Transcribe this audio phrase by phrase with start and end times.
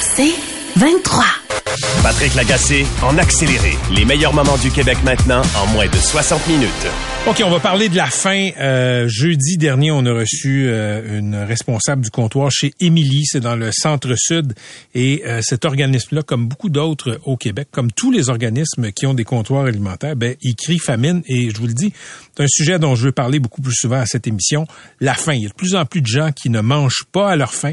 [0.00, 0.34] C'est
[0.76, 1.24] 23.
[2.02, 3.72] Patrick Lagacé en accéléré.
[3.94, 6.86] Les meilleurs moments du Québec maintenant en moins de 60 minutes.
[7.26, 8.50] OK, on va parler de la fin.
[8.60, 13.56] Euh, jeudi dernier, on a reçu euh, une responsable du comptoir chez Émilie, c'est dans
[13.56, 14.54] le centre-sud.
[14.94, 19.14] Et euh, cet organisme-là, comme beaucoup d'autres au Québec, comme tous les organismes qui ont
[19.14, 21.22] des comptoirs alimentaires, ben, il crie famine.
[21.26, 21.92] Et je vous le dis,
[22.36, 24.66] c'est un sujet dont je veux parler beaucoup plus souvent à cette émission,
[25.00, 25.34] la faim.
[25.34, 27.52] Il y a de plus en plus de gens qui ne mangent pas à leur
[27.52, 27.72] faim.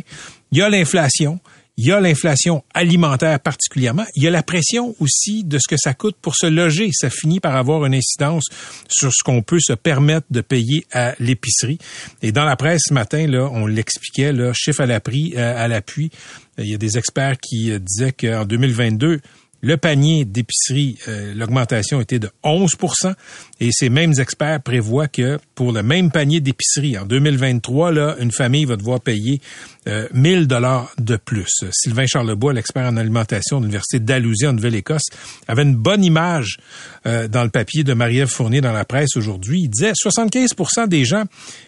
[0.53, 1.39] Il y a l'inflation.
[1.77, 4.05] Il y a l'inflation alimentaire particulièrement.
[4.16, 6.91] Il y a la pression aussi de ce que ça coûte pour se loger.
[6.94, 8.45] Ça finit par avoir une incidence
[8.88, 11.80] sur ce qu'on peut se permettre de payer à l'épicerie.
[12.22, 15.67] Et dans la presse ce matin, là, on l'expliquait, là, chiffre à l'appui, euh, à
[15.67, 16.11] l'appui.
[16.59, 19.22] Il y a des experts qui euh, disaient qu'en 2022,
[19.64, 23.14] le panier d'épicerie, euh, l'augmentation était de 11%
[23.61, 28.34] et ces mêmes experts prévoient que pour le même panier d'épicerie en 2023, là, une
[28.34, 29.39] famille va devoir payer
[29.88, 31.64] euh, 1000 dollars de plus.
[31.72, 35.09] Sylvain Charlebois, l'expert en alimentation de l'Université d'Alousie en Nouvelle-Écosse,
[35.47, 36.58] avait une bonne image
[37.06, 39.61] euh, dans le papier de Marie-Ève Fournier dans la presse aujourd'hui.
[39.64, 41.23] Il disait 75% des gens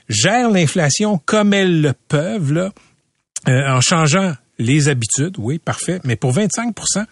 [0.10, 2.74] gèrent l'inflation comme elles le peuvent, là,
[3.48, 6.00] euh, en changeant les habitudes, oui, parfait.
[6.04, 7.06] Mais pour 25%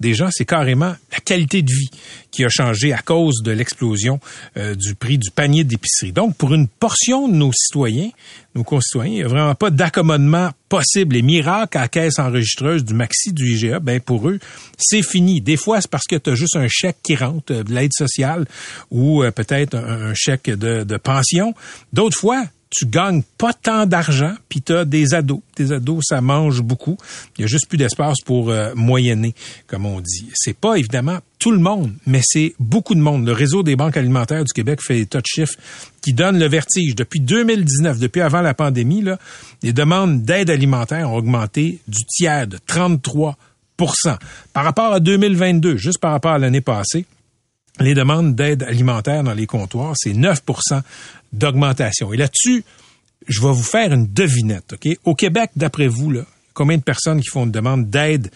[0.00, 1.90] des gens, c'est carrément la qualité de vie
[2.30, 4.20] qui a changé à cause de l'explosion
[4.56, 6.12] euh, du prix du panier d'épicerie.
[6.12, 8.10] Donc, pour une portion de nos citoyens,
[8.54, 11.14] nos concitoyens, il n'y a vraiment pas d'accommodement possible.
[11.16, 14.38] Les miracles à la caisse enregistreuse du Maxi, du IGA, ben pour eux,
[14.78, 15.40] c'est fini.
[15.40, 17.92] Des fois, c'est parce que tu as juste un chèque qui rentre, euh, de l'aide
[17.96, 18.46] sociale
[18.90, 21.54] ou euh, peut-être un, chèque de pension.
[21.92, 25.40] D'autres fois, tu gagnes pas tant d'argent, puis tu as des ados.
[25.56, 26.96] Des ados, ça mange beaucoup.
[27.36, 29.34] Il y a juste plus d'espace pour euh, moyenner,
[29.66, 30.28] comme on dit.
[30.34, 33.26] C'est pas évidemment tout le monde, mais c'est beaucoup de monde.
[33.26, 35.56] Le réseau des banques alimentaires du Québec fait des tas de chiffres
[36.00, 36.94] qui donnent le vertige.
[36.94, 39.18] Depuis 2019, depuis avant la pandémie, là,
[39.62, 43.34] les demandes d'aide alimentaire ont augmenté du tiers, de 33%
[44.52, 47.04] Par rapport à 2022, juste par rapport à l'année passée,
[47.80, 50.42] les demandes d'aide alimentaire dans les comptoirs, c'est 9
[51.32, 52.12] d'augmentation.
[52.12, 52.64] Et là-dessus,
[53.28, 54.74] je vais vous faire une devinette.
[54.74, 54.88] OK?
[55.04, 56.24] Au Québec, d'après vous, là,
[56.54, 58.30] combien de personnes qui font une demande d'aide,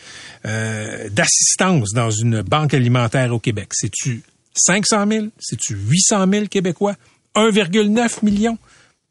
[0.46, 3.68] euh, d'assistance dans une banque alimentaire au Québec?
[3.72, 4.22] C'est-tu
[4.54, 5.26] 500 000?
[5.38, 6.94] C'est-tu 800 000 Québécois?
[7.34, 8.58] 1,9 million?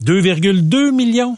[0.04, 1.38] 2,2 millions?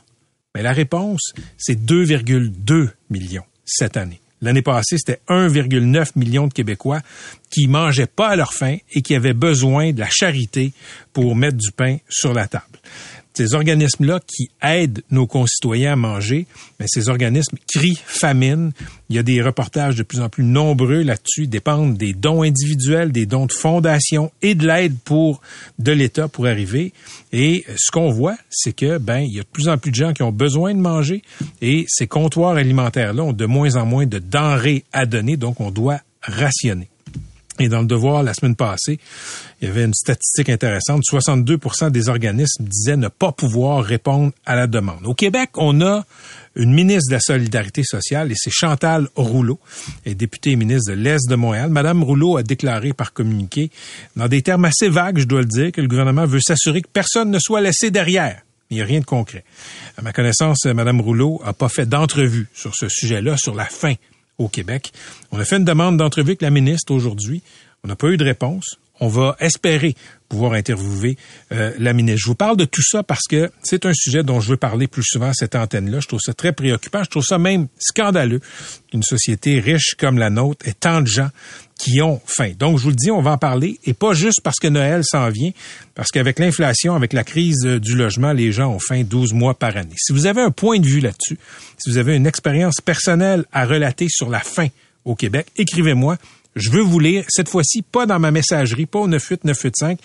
[0.54, 4.22] Mais la réponse, c'est 2,2 millions cette année.
[4.42, 7.02] L'année passée, c'était 1,9 million de Québécois
[7.50, 10.74] qui mangeaient pas à leur faim et qui avaient besoin de la charité
[11.14, 12.80] pour mettre du pain sur la table
[13.36, 16.46] ces organismes-là qui aident nos concitoyens à manger,
[16.80, 18.72] mais ces organismes crient famine.
[19.10, 23.12] Il y a des reportages de plus en plus nombreux là-dessus, dépendent des dons individuels,
[23.12, 25.42] des dons de fondation et de l'aide pour
[25.80, 26.94] de l'État pour arriver.
[27.34, 29.96] Et ce qu'on voit, c'est que ben il y a de plus en plus de
[29.96, 31.22] gens qui ont besoin de manger
[31.62, 35.72] et ces comptoirs alimentaires-là ont de moins en moins de denrées à donner, donc on
[35.72, 36.88] doit rationner.
[37.60, 39.00] Et dans le devoir, la semaine passée,
[39.62, 41.04] il y avait une statistique intéressante.
[41.10, 45.06] 62% des organismes disaient ne pas pouvoir répondre à la demande.
[45.06, 46.06] Au Québec, on a
[46.56, 49.60] une ministre de la Solidarité sociale et c'est Chantal Rouleau,
[50.06, 51.70] et députée et ministre de l'Est de Montréal.
[51.70, 53.72] Madame Rouleau a déclaré par communiqué,
[54.16, 56.90] dans des termes assez vagues, je dois le dire, que le gouvernement veut s'assurer que
[56.92, 58.42] personne ne soit laissé derrière.
[58.70, 59.44] Il n'y a rien de concret.
[59.98, 63.94] À ma connaissance, Madame Rouleau a pas fait d'entrevue sur ce sujet-là, sur la fin
[64.38, 64.92] au Québec.
[65.32, 67.42] On a fait une demande d'entrevue avec la ministre aujourd'hui.
[67.84, 68.78] On n'a pas eu de réponse.
[69.00, 69.96] On va espérer
[70.30, 71.18] pouvoir interviewer
[71.52, 72.22] euh, la ministre.
[72.24, 74.88] Je vous parle de tout ça parce que c'est un sujet dont je veux parler
[74.88, 76.00] plus souvent à cette antenne-là.
[76.00, 77.04] Je trouve ça très préoccupant.
[77.04, 78.42] Je trouve ça même scandaleux
[78.90, 81.30] qu'une société riche comme la nôtre ait tant de gens
[81.78, 82.54] qui ont faim.
[82.58, 85.02] Donc, je vous le dis, on va en parler, et pas juste parce que Noël
[85.04, 85.52] s'en vient,
[85.94, 89.54] parce qu'avec l'inflation, avec la crise euh, du logement, les gens ont faim 12 mois
[89.54, 89.96] par année.
[89.98, 91.38] Si vous avez un point de vue là-dessus,
[91.78, 94.68] si vous avez une expérience personnelle à relater sur la faim
[95.04, 96.18] au Québec, écrivez-moi.
[96.56, 100.00] Je veux vous lire, cette fois-ci, pas dans ma messagerie, pas au 98985,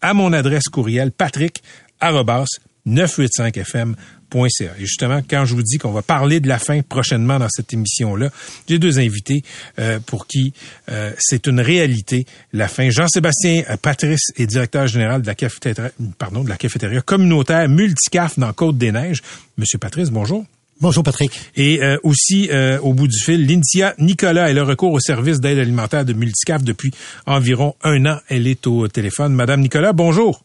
[0.00, 1.62] à mon adresse courriel, patrick
[2.00, 3.94] 985fm
[4.34, 4.48] et
[4.78, 8.30] justement, quand je vous dis qu'on va parler de la faim prochainement dans cette émission-là,
[8.68, 9.42] j'ai deux invités
[9.78, 10.52] euh, pour qui
[10.90, 12.90] euh, c'est une réalité, la faim.
[12.90, 18.52] Jean-Sébastien euh, Patrice est directeur général de la cafétéria, de la cafétéria communautaire Multicaf dans
[18.52, 19.22] Côte-des-Neiges.
[19.56, 20.44] Monsieur Patrice, bonjour.
[20.80, 21.32] Bonjour Patrick.
[21.56, 25.40] Et euh, aussi, euh, au bout du fil, Lynthia Nicolas, elle a recours au service
[25.40, 26.90] d'aide alimentaire de Multicaf depuis
[27.26, 28.18] environ un an.
[28.28, 29.32] Elle est au téléphone.
[29.32, 30.42] Madame Nicolas, bonjour.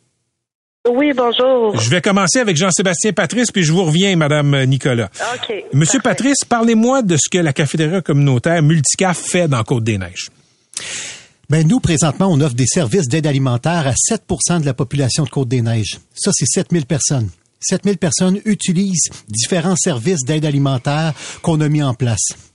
[0.89, 1.77] Oui, bonjour.
[1.77, 5.09] Je vais commencer avec Jean-Sébastien Patrice, puis je vous reviens, Madame Nicolas.
[5.35, 5.53] OK.
[5.73, 6.23] Monsieur parfait.
[6.23, 10.29] Patrice, parlez-moi de ce que la cafétéria communautaire Multicaf fait dans Côte-des-Neiges.
[11.49, 15.29] Ben nous, présentement, on offre des services d'aide alimentaire à 7% de la population de
[15.29, 15.99] Côte-des-Neiges.
[16.15, 17.29] Ça, c'est 7000 personnes.
[17.61, 22.50] 7000 personnes utilisent différents services d'aide alimentaire qu'on a mis en place.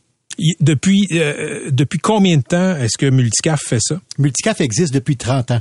[0.60, 3.98] Depuis, euh, depuis combien de temps est-ce que Multicaf fait ça?
[4.18, 5.60] Multicaf existe depuis 30 ans.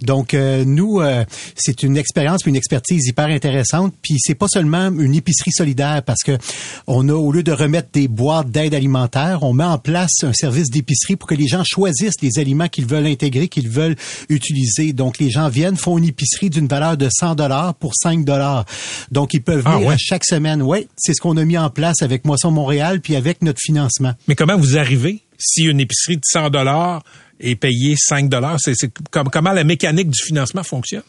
[0.00, 1.24] Donc euh, nous, euh,
[1.54, 3.92] c'est une expérience une expertise hyper intéressante.
[4.02, 6.38] Puis c'est pas seulement une épicerie solidaire parce que
[6.86, 10.32] on a au lieu de remettre des boîtes d'aide alimentaire, on met en place un
[10.32, 13.96] service d'épicerie pour que les gens choisissent les aliments qu'ils veulent intégrer, qu'ils veulent
[14.30, 14.92] utiliser.
[14.94, 18.64] Donc les gens viennent, font une épicerie d'une valeur de 100 dollars pour 5 dollars.
[19.10, 19.94] Donc ils peuvent Ah, venir ouais?
[19.94, 20.62] à chaque semaine.
[20.62, 24.05] Oui, c'est ce qu'on a mis en place avec Moisson Montréal puis avec notre financement.
[24.28, 27.02] Mais comment vous arrivez si une épicerie de 100 dollars
[27.40, 28.56] est payée 5 dollars?
[28.60, 31.02] C'est, c'est comme- comment la mécanique du financement fonctionne?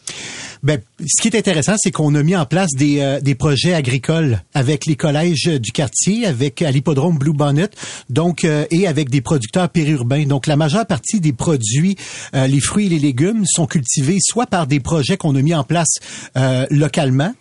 [0.62, 3.74] Ben, ce qui est intéressant, c'est qu'on a mis en place des, euh, des projets
[3.74, 7.68] agricoles avec les collèges du quartier, avec à l'hippodrome Blue Bonnet,
[8.10, 10.24] donc euh, et avec des producteurs périurbains.
[10.24, 11.96] Donc la majeure partie des produits,
[12.34, 15.54] euh, les fruits et les légumes, sont cultivés soit par des projets qu'on a mis
[15.54, 15.88] en place
[16.36, 17.32] euh, localement,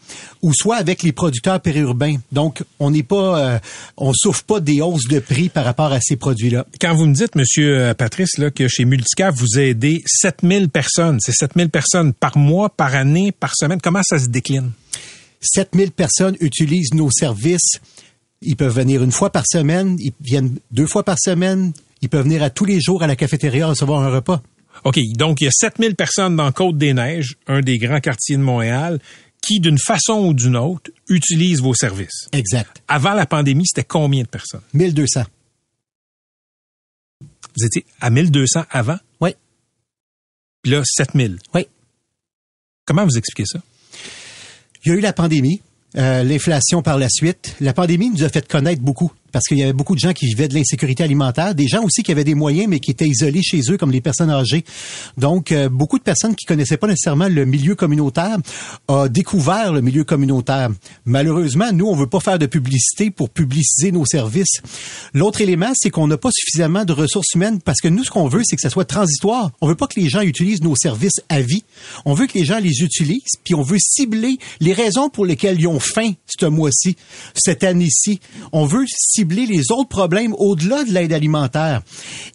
[0.44, 2.18] ou soit avec les producteurs périurbains.
[2.32, 3.60] Donc on n'est pas, euh,
[3.98, 6.68] on souffre pas des hausses de prix par rapport à ces produits-là.
[6.80, 11.18] Quand vous me dites, Monsieur euh, Patrice, là, que chez Multicaf, vous aidez 7000 personnes,
[11.20, 14.72] c'est 7000 personnes par mois, par année, par semaine, comment ça se décline?
[15.42, 17.80] 7000 personnes utilisent nos services.
[18.44, 22.24] Ils peuvent venir une fois par semaine, ils viennent deux fois par semaine, ils peuvent
[22.24, 24.44] venir à tous les jours à la cafétéria recevoir un repas.
[24.84, 29.00] OK, donc il y a 7000 personnes dans Côte-des-Neiges, un des grands quartiers de Montréal,
[29.42, 32.28] qui, d'une façon ou d'une autre, utilisent vos services.
[32.32, 32.84] Exact.
[32.88, 34.62] Avant la pandémie, c'était combien de personnes?
[34.76, 35.24] 1200.
[37.58, 38.98] Vous étiez à 1200 avant?
[39.20, 39.32] Oui.
[40.62, 41.40] Puis là, 7000.
[41.54, 41.68] Oui.
[42.86, 43.60] Comment vous expliquez ça?
[44.86, 45.62] Il y a eu la pandémie,
[45.98, 47.56] euh, l'inflation par la suite.
[47.60, 50.26] La pandémie nous a fait connaître beaucoup parce qu'il y avait beaucoup de gens qui
[50.26, 53.44] vivaient de l'insécurité alimentaire, des gens aussi qui avaient des moyens mais qui étaient isolés
[53.44, 54.66] chez eux comme les personnes âgées.
[55.16, 58.38] Donc euh, beaucoup de personnes qui connaissaient pas nécessairement le milieu communautaire
[58.88, 60.72] ont découvert le milieu communautaire.
[61.06, 64.64] Malheureusement, nous on veut pas faire de publicité pour publiciser nos services.
[65.14, 68.28] L'autre élément, c'est qu'on n'a pas suffisamment de ressources humaines parce que nous ce qu'on
[68.28, 69.52] veut c'est que ça soit transitoire.
[69.62, 71.64] On veut pas que les gens utilisent nos services à vie.
[72.06, 75.60] On veut que les gens les utilisent puis on veut cibler les raisons pour lesquelles
[75.60, 76.96] ils ont faim ce mois-ci,
[77.36, 78.20] cette année-ci.
[78.52, 81.82] On veut cibler les autres problèmes au-delà de l'aide alimentaire.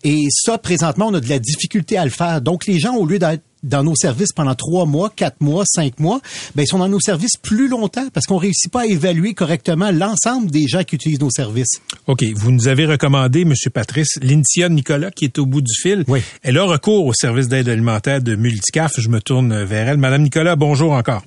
[0.04, 2.40] Et ça, présentement, on a de la difficulté à le faire.
[2.40, 6.00] Donc, les gens, au lieu d'être dans nos services pendant trois mois, quatre mois, cinq
[6.00, 6.20] mois,
[6.54, 9.90] ben, ils sont dans nos services plus longtemps parce qu'on réussit pas à évaluer correctement
[9.92, 11.80] l'ensemble des gens qui utilisent nos services.
[12.06, 16.04] OK, vous nous avez recommandé, Monsieur Patrice, Lynthia Nicolas, qui est au bout du fil.
[16.08, 16.20] Oui.
[16.42, 18.92] Elle a recours au service d'aide alimentaire de Multicaf.
[18.98, 19.98] Je me tourne vers elle.
[19.98, 21.22] Madame Nicolas, bonjour encore.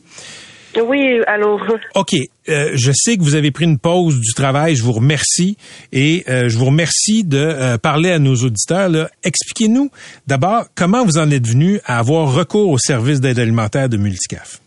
[0.83, 1.59] Oui, allô.
[1.95, 2.13] OK.
[2.49, 4.75] euh, je sais que vous avez pris une pause du travail.
[4.75, 5.57] Je vous remercie.
[5.91, 8.89] Et euh, je vous remercie de euh, parler à nos auditeurs.
[9.23, 9.89] Expliquez-nous
[10.27, 14.59] d'abord comment vous en êtes venu à avoir recours au service d'aide alimentaire de Multicaf?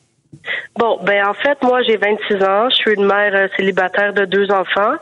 [0.76, 4.50] Bon, ben en fait, moi j'ai 26 ans, je suis une mère célibataire de deux
[4.50, 4.96] enfants.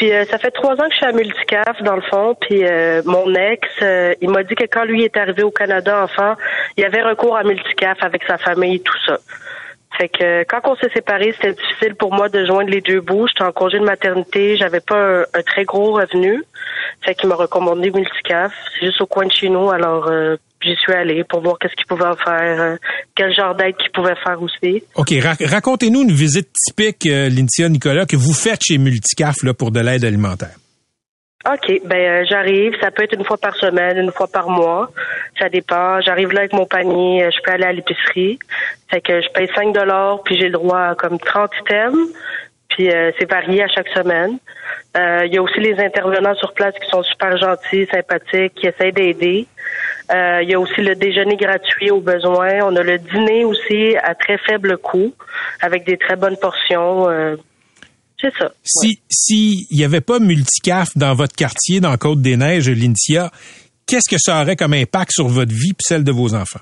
[0.00, 2.34] Puis euh, ça fait trois ans que je suis à Multicaf, dans le fond.
[2.40, 6.04] Puis euh, mon ex, euh, il m'a dit que quand lui est arrivé au Canada
[6.04, 6.36] enfant,
[6.78, 9.18] il avait recours à Multicaf avec sa famille et tout ça.
[10.00, 13.02] Fait que euh, quand on s'est séparés, c'était difficile pour moi de joindre les deux
[13.02, 13.26] bouts.
[13.28, 16.42] J'étais en congé de maternité, j'avais pas un, un très gros revenu.
[17.04, 18.50] Fait qu'il m'a recommandé Multicaf.
[18.78, 21.74] C'est juste au coin de chez nous, alors euh, j'y suis allée pour voir qu'est-ce
[21.74, 22.76] qu'il pouvait en faire, euh,
[23.14, 24.82] quel genre d'aide qu'il pouvait faire aussi.
[24.94, 25.12] OK.
[25.22, 29.70] ra- Racontez-nous une visite typique, euh, Lynthia Nicolas, que vous faites chez Multicaf là, pour
[29.70, 30.54] de l'aide alimentaire.
[31.48, 34.90] OK, ben euh, j'arrive, ça peut être une fois par semaine, une fois par mois,
[35.38, 35.98] ça dépend.
[36.02, 38.38] J'arrive là avec mon panier, euh, je peux aller à l'épicerie.
[38.90, 41.96] Fait que je paye 5 dollars, puis j'ai le droit à comme 30 items,
[42.68, 44.36] puis euh, c'est varié à chaque semaine.
[44.98, 48.66] Euh, Il y a aussi les intervenants sur place qui sont super gentils, sympathiques, qui
[48.66, 49.46] essayent d'aider.
[50.12, 52.58] Euh, Il y a aussi le déjeuner gratuit au besoin.
[52.64, 55.14] On a le dîner aussi à très faible coût,
[55.62, 57.08] avec des très bonnes portions.
[58.20, 58.52] C'est ça.
[58.64, 63.30] Si s'il n'y avait pas Multicaf dans votre quartier, dans Côte-des-Neiges, Lynthia,
[63.86, 66.60] qu'est-ce que ça aurait comme impact sur votre vie et celle de vos enfants?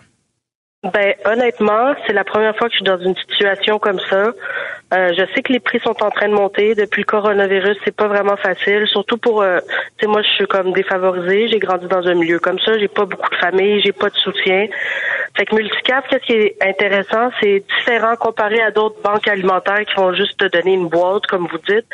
[0.85, 4.33] Ben honnêtement, c'est la première fois que je suis dans une situation comme ça.
[4.95, 7.77] Euh, je sais que les prix sont en train de monter depuis le coronavirus.
[7.85, 9.43] C'est pas vraiment facile, surtout pour.
[9.43, 9.59] Euh,
[9.99, 11.49] tu sais, moi, je suis comme défavorisée.
[11.49, 12.79] J'ai grandi dans un milieu comme ça.
[12.79, 13.81] J'ai pas beaucoup de famille.
[13.81, 14.67] J'ai pas de soutien.
[15.37, 19.95] Fait que Multicap, qu'est-ce qui est intéressant, c'est différent comparé à d'autres banques alimentaires qui
[19.95, 21.87] vont juste te donner une boîte, comme vous dites.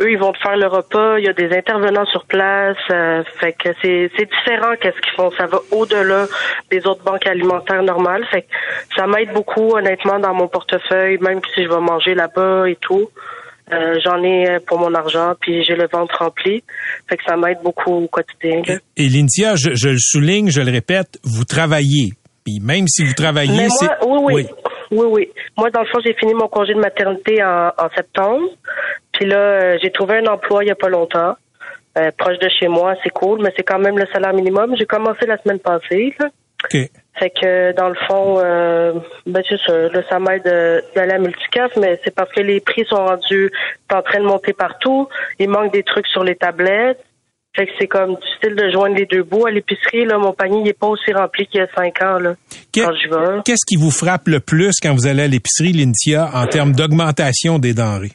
[0.00, 1.18] Eux, ils vont te faire le repas.
[1.18, 2.76] Il y a des intervenants sur place.
[2.90, 5.30] Euh, fait que c'est c'est différent qu'est-ce qu'ils font.
[5.38, 6.26] Ça va au-delà
[6.70, 8.21] des autres banques alimentaires normales.
[8.30, 8.48] Fait que
[8.96, 13.08] ça m'aide beaucoup, honnêtement, dans mon portefeuille, même si je vais manger là-bas et tout.
[13.72, 16.62] Euh, J'en ai pour mon argent, puis j'ai le ventre rempli.
[17.08, 18.60] Fait que ça m'aide beaucoup au quotidien.
[18.66, 18.74] là.
[18.96, 22.12] Et Lynthia, je, je le souligne, je le répète, vous travaillez.
[22.44, 23.86] Puis même si vous travaillez, c'est...
[24.06, 24.46] moi, oui, oui,
[24.90, 25.28] oui, oui.
[25.56, 28.48] Moi, dans le fond, j'ai fini mon congé de maternité en, en septembre.
[29.12, 31.34] Puis là, euh, j'ai trouvé un emploi il y a pas longtemps,
[31.98, 32.94] euh, proche de chez moi.
[33.04, 34.74] C'est cool, mais c'est quand même le salaire minimum.
[34.76, 36.12] J'ai commencé la semaine passée.
[36.18, 36.26] Là.
[36.64, 36.76] OK.
[37.18, 38.92] Fait que dans le fond, euh,
[39.26, 39.76] ben c'est ça.
[39.88, 43.50] Là, ça m'aide euh, d'aller à Multicaf, mais c'est parce que les prix sont rendus
[43.92, 45.08] en train de monter partout.
[45.38, 47.04] Il manque des trucs sur les tablettes.
[47.54, 49.44] Fait que c'est comme difficile de joindre les deux bouts.
[49.46, 52.18] À l'épicerie, là, mon panier il est pas aussi rempli qu'il y a cinq ans
[52.18, 52.32] là.
[52.74, 53.42] Que- Quand je vais.
[53.44, 57.58] Qu'est-ce qui vous frappe le plus quand vous allez à l'épicerie, Lynthia, en termes d'augmentation
[57.58, 58.12] des denrées?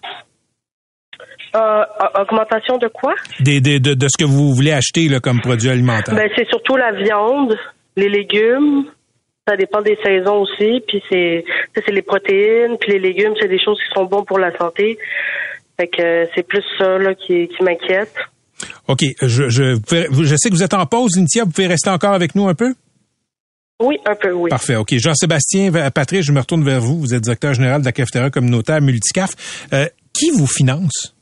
[1.56, 1.84] Euh,
[2.20, 3.14] augmentation de quoi?
[3.40, 6.14] Des, des- de, de ce que vous voulez acheter là, comme produit alimentaire?
[6.16, 7.56] Ben, c'est surtout la viande,
[7.98, 8.86] les légumes.
[9.46, 10.82] Ça dépend des saisons aussi.
[10.88, 14.40] Puis c'est, c'est les protéines, puis les légumes, c'est des choses qui sont bonnes pour
[14.40, 14.98] la santé.
[15.78, 18.14] Fait que euh, c'est plus ça là, qui, qui m'inquiète.
[18.88, 19.02] OK.
[19.22, 21.44] Je, sais que vous êtes en pause, Lynthia.
[21.44, 22.74] Vous pouvez rester encore avec nous un peu?
[23.80, 24.50] Oui, un peu, oui.
[24.50, 24.76] Parfait.
[24.76, 24.96] OK.
[24.98, 27.00] Jean-Sébastien, Patrick, je me retourne vers vous.
[27.00, 29.68] Vous êtes directeur général de la cafétéria communautaire Multicaf.
[29.72, 31.14] Euh, qui vous finance?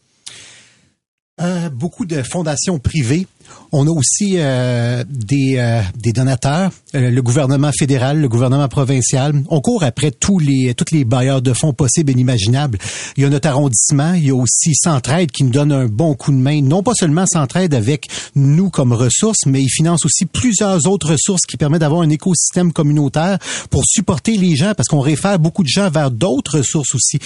[1.41, 3.27] Euh, beaucoup de fondations privées.
[3.71, 9.33] On a aussi euh, des, euh, des donateurs, euh, le gouvernement fédéral, le gouvernement provincial.
[9.49, 12.77] On court après tous les tous les bailleurs de fonds possibles et inimaginables.
[13.17, 16.15] Il y a notre arrondissement, il y a aussi Centraide qui nous donne un bon
[16.15, 16.61] coup de main.
[16.61, 21.45] Non pas seulement Centraide avec nous comme ressources, mais il finance aussi plusieurs autres ressources
[21.45, 25.69] qui permettent d'avoir un écosystème communautaire pour supporter les gens parce qu'on réfère beaucoup de
[25.69, 27.19] gens vers d'autres ressources aussi.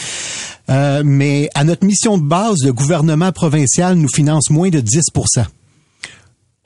[0.70, 5.02] Euh, mais à notre mission de base, le gouvernement provincial nous finance moins de 10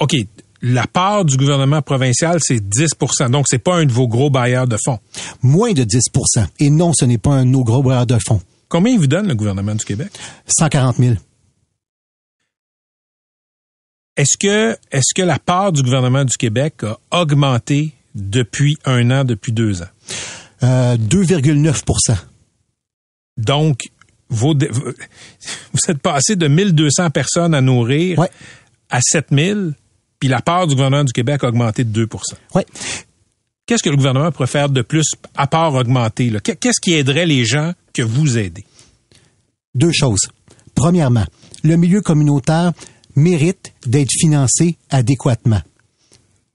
[0.04, 0.16] OK.
[0.66, 4.66] La part du gouvernement provincial, c'est 10% Donc, c'est pas un de vos gros bailleurs
[4.68, 5.00] de fonds.
[5.42, 8.42] Moins de 10% Et non, ce n'est pas un de nos gros bras de fonds.
[8.70, 10.08] Combien il vous donne le gouvernement du Québec?
[10.48, 11.16] 140 000.
[14.16, 19.24] Est-ce que, est-ce que la part du gouvernement du Québec a augmenté depuis un an,
[19.24, 19.88] depuis deux ans?
[20.62, 22.16] Euh, 2,9%
[23.38, 23.82] Donc,
[24.30, 24.82] vos, dé- vous
[25.74, 28.30] vous êtes passé de 1200 personnes à nourrir Ouais.
[28.90, 29.74] à 7000,
[30.24, 32.18] puis la part du gouvernement du Québec a augmenté de 2%
[32.56, 32.66] Ouais.
[33.66, 35.04] Qu'est-ce que le gouvernement pourrait faire de plus
[35.36, 36.32] à part augmenter?
[36.42, 38.64] Qu'est-ce qui aiderait les gens que vous aidez?
[39.76, 40.30] Deux choses.
[40.76, 41.26] Premièrement,
[41.66, 42.72] le milieu communautaire
[43.18, 45.60] mérite d'être financé adéquatement.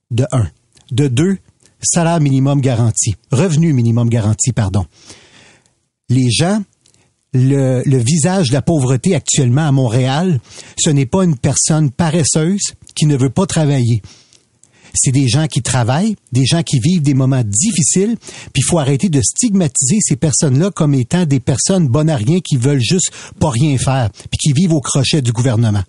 [0.09, 0.47] De un.
[0.89, 1.37] De deux,
[1.79, 3.17] salaire minimum garanti.
[3.31, 4.87] Revenu minimum garanti, pardon.
[6.09, 6.63] Les gens,
[7.33, 10.39] le, le visage de la pauvreté actuellement à Montréal,
[10.75, 14.01] ce n'est pas une personne paresseuse qui ne veut pas travailler.
[14.93, 18.17] C'est des gens qui travaillent, des gens qui vivent des moments difficiles,
[18.53, 22.39] puis il faut arrêter de stigmatiser ces personnes-là comme étant des personnes bonnes à rien
[22.41, 25.83] qui veulent juste pas rien faire, puis qui vivent au crochet du gouvernement.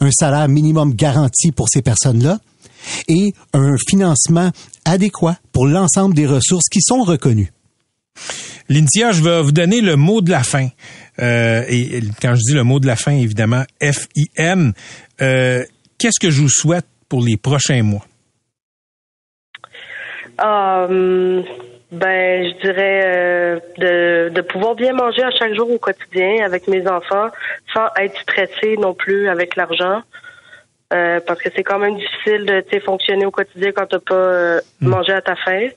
[0.00, 2.38] Un salaire minimum garanti pour ces personnes-là
[3.08, 4.50] et un financement
[4.84, 7.52] adéquat pour l'ensemble des ressources qui sont reconnues.
[8.68, 10.68] Lynthia, je vais vous donner le mot de la fin.
[11.20, 14.72] Euh, et, quand je dis le mot de la fin, évidemment, F-I-N.
[15.98, 18.04] Qu'est-ce que je vous souhaite pour les prochains mois?
[20.40, 21.42] Euh,
[21.90, 26.68] ben, je dirais euh, de, de pouvoir bien manger à chaque jour au quotidien avec
[26.68, 27.28] mes enfants,
[27.74, 30.02] sans être stressé non plus avec l'argent.
[30.92, 34.60] Euh, parce que c'est quand même difficile de fonctionner au quotidien quand t'as pas euh,
[34.80, 35.68] mangé à ta faim.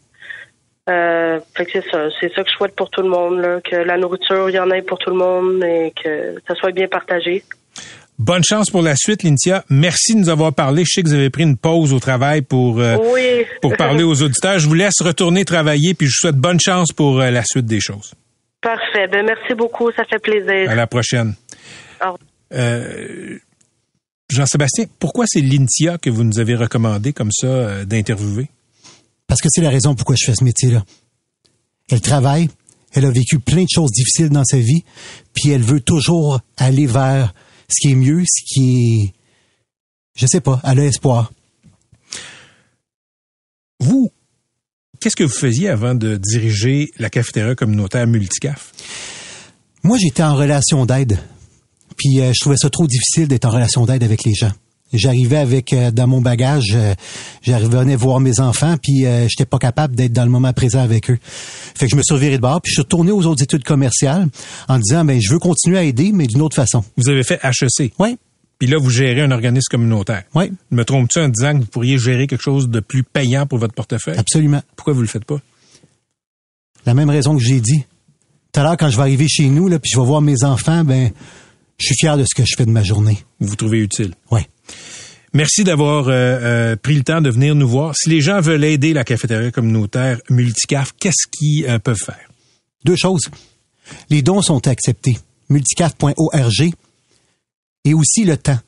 [0.89, 3.59] Euh, fait que c'est ça, c'est ça que je souhaite pour tout le monde, là,
[3.61, 6.71] que la nourriture, il y en ait pour tout le monde et que ça soit
[6.71, 7.43] bien partagé.
[8.21, 9.65] Bonne chance pour la suite, Lynthia.
[9.67, 10.83] Merci de nous avoir parlé.
[10.85, 13.45] Je sais que vous avez pris une pause au travail pour, euh, Oui.
[13.63, 14.59] pour parler aux auditeurs.
[14.59, 17.65] Je vous laisse retourner travailler, puis je vous souhaite bonne chance pour euh, la suite
[17.65, 18.13] des choses.
[18.61, 19.07] Parfait.
[19.11, 20.69] Ben merci beaucoup, ça fait plaisir.
[20.69, 21.33] À la prochaine.
[22.53, 23.39] Euh,
[24.29, 28.49] Jean-Sébastien, pourquoi c'est Lynthia que vous nous avez recommandé comme ça euh, d'interviewer?
[29.25, 30.83] Parce que c'est la raison pourquoi je fais ce métier-là.
[31.89, 32.49] Elle travaille,
[32.93, 34.83] elle a vécu plein de choses difficiles dans sa vie,
[35.33, 37.33] puis elle veut toujours aller vers
[37.71, 39.13] ce qui est mieux, ce qui est...
[40.15, 41.31] Je sais pas, elle a espoir.
[43.79, 44.11] Vous,
[45.01, 48.71] Qu'est-ce que vous faisiez avant de diriger la cafétéria communautaire Multicaf?
[49.81, 51.17] Moi, j'étais en relation d'aide.
[51.97, 54.51] Puis euh, je trouvais ça trop difficile d'être en relation d'aide avec les gens.
[54.93, 56.93] J'arrivais avec euh, dans mon bagage, euh,
[57.41, 61.09] j'arrivais voir mes enfants, puis euh, j'étais pas capable d'être dans le moment présent avec
[61.09, 61.17] eux.
[61.23, 63.63] Fait que je me suis reviré de bord, puis je suis retourné aux autres études
[63.63, 64.27] commerciales
[64.67, 66.83] en disant ben je veux continuer à aider, mais d'une autre façon.
[66.97, 67.93] Vous avez fait HEC.
[67.99, 68.17] Oui,
[68.59, 70.23] Puis là, vous gérez un organisme communautaire.
[70.35, 73.59] oui, Me trompes-tu en disant que vous pourriez gérer quelque chose de plus payant pour
[73.59, 74.17] votre portefeuille?
[74.17, 74.61] absolument.
[74.75, 75.37] Pourquoi vous le faites pas?
[76.85, 77.85] La même raison que j'ai dit.
[78.51, 80.43] Tout à l'heure, quand je vais arriver chez nous, là, puis je vais voir mes
[80.43, 81.11] enfants, ben
[81.81, 83.17] je suis fier de ce que je fais de ma journée.
[83.39, 84.13] Vous vous trouvez utile?
[84.29, 84.41] Oui.
[85.33, 87.95] Merci d'avoir euh, euh, pris le temps de venir nous voir.
[87.95, 92.29] Si les gens veulent aider la cafétéria communautaire Multicaf, qu'est-ce qu'ils euh, peuvent faire?
[92.85, 93.29] Deux choses.
[94.11, 95.17] Les dons sont acceptés.
[95.49, 96.71] Multicaf.org
[97.83, 98.59] et aussi le temps.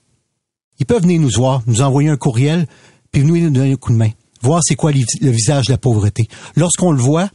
[0.80, 2.66] Ils peuvent venir nous voir, nous envoyer un courriel,
[3.12, 4.10] puis venir nous donner un coup de main.
[4.42, 6.28] Voir c'est quoi le visage de la pauvreté.
[6.56, 7.30] Lorsqu'on le voit,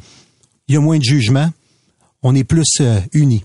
[0.67, 1.51] il y a moins de jugement.
[2.23, 2.83] On est plus
[3.13, 3.45] unis.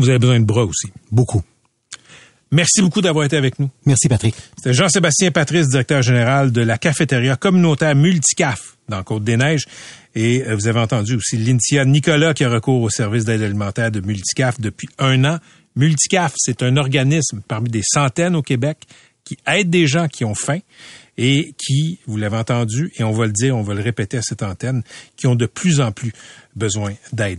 [0.00, 0.88] Vous avez besoin de bras aussi.
[1.12, 1.42] Beaucoup.
[2.50, 3.68] Merci beaucoup d'avoir été avec nous.
[3.84, 4.34] Merci, Patrick.
[4.56, 9.66] C'était Jean-Sébastien Patrice, directeur général de la cafétéria communautaire Multicaf dans Côte-des-Neiges.
[10.14, 13.92] Et euh, vous avez entendu aussi Lynthia Nicolas qui a recours au service d'aide alimentaire
[13.92, 15.38] de Multicaf depuis un an.
[15.76, 18.78] Multicaf, c'est un organisme parmi des centaines au Québec
[19.22, 20.58] qui aide des gens qui ont faim
[21.18, 24.22] et qui, vous l'avez entendu, et on va le dire, on va le répéter à
[24.22, 24.82] cette antenne,
[25.16, 26.12] qui ont de plus en plus
[26.56, 27.38] besoin d'aide.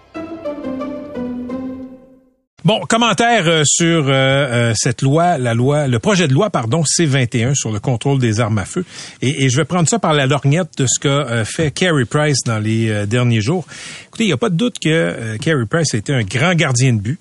[2.63, 6.83] Bon, commentaire euh, sur euh, euh, cette loi, la loi, le projet de loi, pardon,
[6.85, 8.85] C-21 sur le contrôle des armes à feu.
[9.23, 12.59] Et, je vais prendre ça par la lorgnette de ce qu'a fait Kerry Price dans
[12.59, 13.65] les derniers jours.
[14.11, 16.53] Écoutez, il n'y a pas de doute que euh, Kerry Price a été un grand
[16.53, 17.17] gardien de but.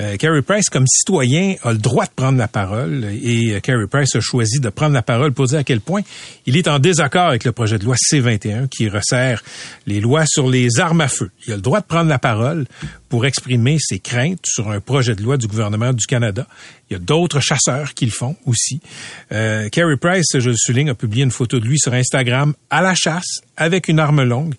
[0.00, 3.04] Euh, Kerry Price, comme citoyen, a le droit de prendre la parole.
[3.22, 6.00] Et euh, Kerry Price a choisi de prendre la parole pour dire à quel point
[6.46, 9.44] il est en désaccord avec le projet de loi C-21 qui resserre
[9.86, 11.30] les lois sur les armes à feu.
[11.46, 12.66] Il a le droit de prendre la parole
[13.08, 16.48] pour exprimer ses craintes sur un projet de loi du gouvernement du Canada.
[16.90, 18.80] Il y a d'autres chasseurs qui le font aussi.
[19.30, 22.82] Euh, Kerry Price, je le souligne, a publié une photo de lui sur Instagram à
[22.82, 24.54] la chasse avec une arme longue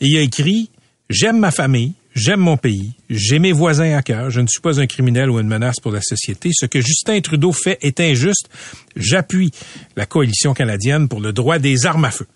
[0.00, 0.70] et il a écrit
[1.08, 4.80] J'aime ma famille, j'aime mon pays, j'ai mes voisins à cœur, je ne suis pas
[4.80, 6.50] un criminel ou une menace pour la société.
[6.52, 8.48] Ce que Justin Trudeau fait est injuste.
[8.96, 9.52] J'appuie
[9.94, 12.26] la coalition canadienne pour le droit des armes à feu.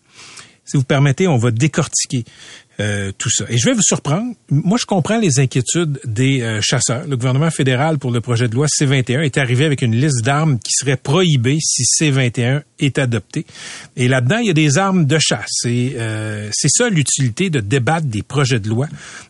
[0.64, 2.24] Si vous permettez, on va décortiquer
[2.80, 3.44] euh, tout ça.
[3.48, 4.34] Et je vais vous surprendre.
[4.50, 7.06] Moi, je comprends les inquiétudes des euh, chasseurs.
[7.06, 10.58] Le gouvernement fédéral, pour le projet de loi C-21, est arrivé avec une liste d'armes
[10.58, 13.44] qui serait prohibée si C-21 est adopté.
[13.96, 15.64] Et là-dedans, il y a des armes de chasse.
[15.66, 18.86] Et euh, c'est ça l'utilité de débattre des projets de loi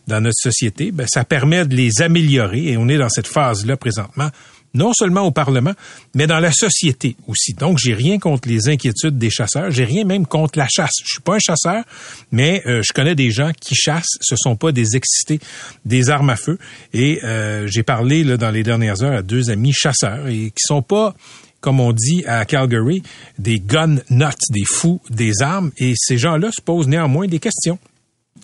[0.07, 0.91] dans notre société.
[0.91, 2.67] Ben, ça permet de les améliorer.
[2.67, 4.29] Et on est dans cette phase-là présentement
[4.73, 5.73] non seulement au Parlement,
[6.13, 7.53] mais dans la société aussi.
[7.53, 10.93] Donc, j'ai rien contre les inquiétudes des chasseurs, j'ai rien même contre la chasse.
[11.03, 11.83] Je suis pas un chasseur,
[12.31, 15.39] mais euh, je connais des gens qui chassent, ce sont pas des excités
[15.85, 16.57] des armes à feu.
[16.93, 20.61] Et euh, j'ai parlé là, dans les dernières heures à deux amis chasseurs et qui
[20.65, 21.15] sont pas
[21.61, 23.03] comme on dit à Calgary,
[23.37, 25.71] des gun nuts, des fous des armes.
[25.77, 27.77] Et ces gens-là se posent néanmoins des questions.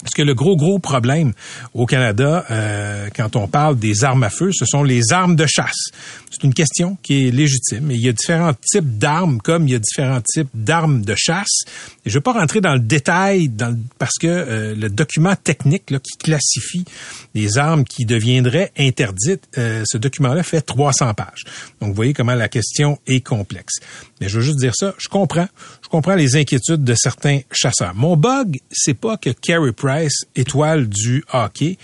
[0.01, 1.33] Parce que le gros, gros problème
[1.73, 5.45] au Canada, euh, quand on parle des armes à feu, ce sont les armes de
[5.47, 5.87] chasse.
[6.29, 7.89] C'est une question qui est légitime.
[7.89, 11.15] Et il y a différents types d'armes, comme il y a différents types d'armes de
[11.17, 11.61] chasse.
[12.05, 14.89] Et je ne vais pas rentrer dans le détail, dans le- parce que euh, le
[14.89, 16.85] document technique là, qui classifie
[17.33, 21.43] les armes qui deviendraient interdites, euh, ce document-là fait 300 pages.
[21.81, 23.75] Donc, vous voyez comment la question est complexe.
[24.21, 25.47] Mais je veux juste dire ça, je comprends.
[25.87, 27.95] Je comprends les inquiétudes de certains chasseurs.
[27.95, 31.77] Mon bug, c'est pas que Carey Price, étoile du hockey,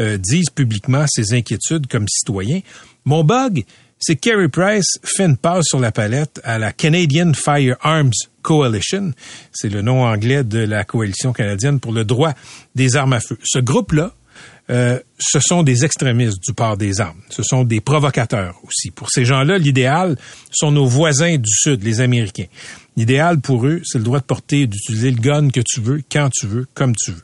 [0.00, 2.60] euh, dise publiquement ses inquiétudes comme citoyen.
[3.04, 3.66] Mon bug,
[3.98, 9.12] c'est que Carey Price fait une passe sur la palette à la Canadian Firearms Coalition.
[9.52, 12.32] C'est le nom anglais de la coalition canadienne pour le droit
[12.74, 13.36] des armes à feu.
[13.44, 14.14] Ce groupe-là,
[14.70, 17.20] euh, ce sont des extrémistes du port des armes.
[17.28, 18.90] Ce sont des provocateurs aussi.
[18.90, 20.16] Pour ces gens-là, l'idéal
[20.50, 22.46] sont nos voisins du Sud, les Américains.
[23.00, 26.28] L'idéal pour eux, c'est le droit de porter, d'utiliser le gun que tu veux, quand
[26.28, 27.22] tu veux, comme tu veux.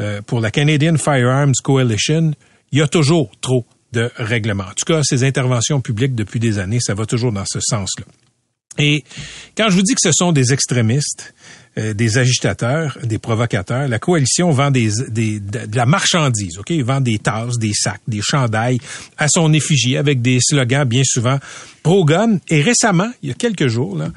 [0.00, 2.32] Euh, pour la Canadian Firearms Coalition,
[2.72, 4.64] il y a toujours trop de règlements.
[4.64, 8.04] En tout cas, ces interventions publiques depuis des années, ça va toujours dans ce sens-là.
[8.76, 9.02] Et
[9.56, 11.32] quand je vous dis que ce sont des extrémistes,
[11.76, 13.88] euh, des agitateurs, des provocateurs.
[13.88, 18.00] La coalition vend des, des, de la marchandise, ok, il vend des tasses, des sacs,
[18.06, 18.78] des chandails
[19.18, 21.40] à son effigie avec des slogans bien souvent
[21.82, 22.38] pro-gun.
[22.48, 24.12] Et récemment, il y a quelques jours, là,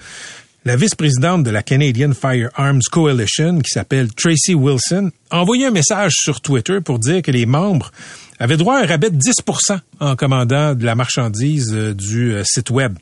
[0.68, 6.12] la vice-présidente de la Canadian Firearms Coalition, qui s'appelle Tracy Wilson, a envoyé un message
[6.14, 7.90] sur Twitter pour dire que les membres
[8.38, 12.44] avaient droit à un rabais de 10% en commandant de la marchandise euh, du euh,
[12.44, 12.98] site web.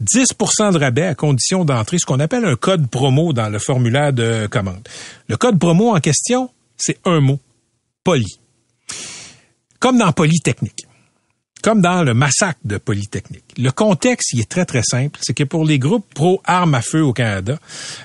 [0.00, 4.12] 10% de rabais à condition d'entrer ce qu'on appelle un code promo dans le formulaire
[4.12, 4.88] de commande.
[5.26, 7.40] Le code promo en question, c'est un mot,
[8.04, 8.38] poli.
[9.80, 10.87] Comme dans Polytechnique
[11.62, 13.44] comme dans le massacre de Polytechnique.
[13.56, 15.18] Le contexte, il est très, très simple.
[15.22, 17.58] C'est que pour les groupes pro-armes à feu au Canada,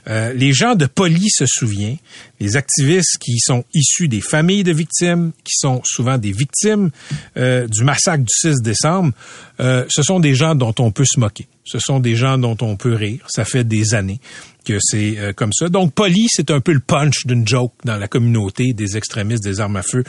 [0.07, 1.97] euh, les gens de Poly se souviennent,
[2.39, 6.89] les activistes qui sont issus des familles de victimes, qui sont souvent des victimes
[7.37, 9.13] euh, du massacre du 6 décembre,
[9.59, 11.47] euh, ce sont des gens dont on peut se moquer.
[11.65, 13.25] Ce sont des gens dont on peut rire.
[13.29, 14.19] Ça fait des années
[14.63, 15.69] que c'est euh, comme ça.
[15.69, 19.60] Donc, Poly, c'est un peu le punch d'une joke dans la communauté des extrémistes des
[19.60, 20.04] armes à feu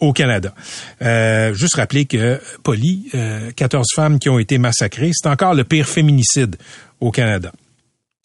[0.00, 0.54] au Canada.
[1.02, 5.64] Euh, juste rappeler que Poly, euh, 14 femmes qui ont été massacrées, c'est encore le
[5.64, 6.56] pire féminicide
[7.00, 7.52] au Canada.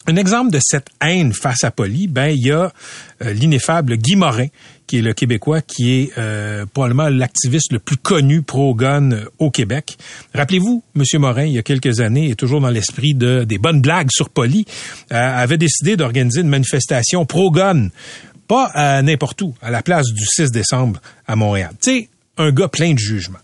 [0.08, 2.72] Un exemple de cette haine face à Poly, ben il y a
[3.22, 4.46] euh, l'ineffable Guy Morin,
[4.86, 9.98] qui est le Québécois, qui est euh, probablement l'activiste le plus connu pro-gun au Québec.
[10.32, 13.80] Rappelez-vous, Monsieur Morin, il y a quelques années, et toujours dans l'esprit de des bonnes
[13.80, 14.64] blagues sur Poly,
[15.10, 17.88] euh, avait décidé d'organiser une manifestation pro-gun,
[18.46, 21.72] pas n'importe où, à la place du 6 décembre à Montréal.
[22.38, 23.38] Un gars plein de jugement.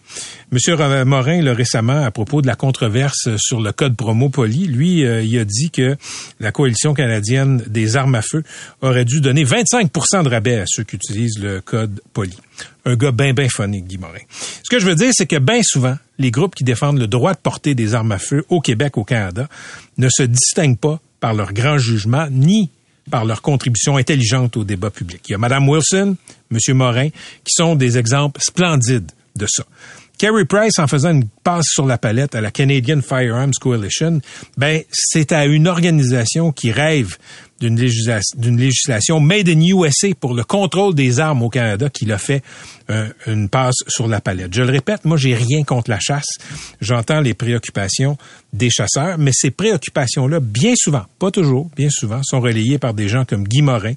[0.50, 5.05] Monsieur Morin, là, récemment, à propos de la controverse sur le code promo poli, lui,
[5.05, 5.96] euh, il a dit que
[6.40, 8.42] la coalition canadienne des armes à feu
[8.83, 9.90] aurait dû donner 25
[10.24, 12.37] de rabais à ceux qui utilisent le code poli.
[12.85, 14.20] Un gars bien, bien phonique, Guy Morin.
[14.31, 17.33] Ce que je veux dire, c'est que bien souvent, les groupes qui défendent le droit
[17.33, 19.48] de porter des armes à feu au Québec, au Canada,
[19.96, 22.70] ne se distinguent pas par leur grand jugement, ni
[23.10, 25.22] par leur contribution intelligente au débat public.
[25.28, 26.16] Il y a Mme Wilson,
[26.50, 26.76] M.
[26.76, 29.64] Morin, qui sont des exemples splendides de ça.
[30.18, 34.20] Kerry Price, en faisant une passe sur la palette à la Canadian Firearms Coalition,
[34.56, 37.16] ben, c'est à une organisation qui rêve
[37.62, 42.42] d'une législation, made in USA pour le contrôle des armes au Canada qu'il a fait
[42.90, 44.53] euh, une passe sur la palette.
[44.55, 46.27] Je le répète, moi j'ai rien contre la chasse.
[46.81, 48.18] J'entends les préoccupations
[48.53, 53.09] des chasseurs, mais ces préoccupations-là, bien souvent, pas toujours, bien souvent, sont relayées par des
[53.09, 53.94] gens comme Guy Morin.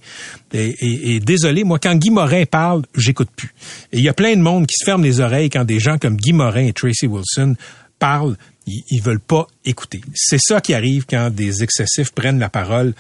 [0.54, 3.54] Et, désolé, moi quand Guy Morin parle, j'écoute plus.
[3.92, 5.98] Et il y a plein de monde qui se ferme les oreilles quand des gens
[5.98, 7.56] comme Guy Morin et Tracy Wilson
[8.00, 10.02] parlent ils, veulent pas écouter.
[10.14, 12.94] C'est ça qui arrive quand des excessifs prennent la parole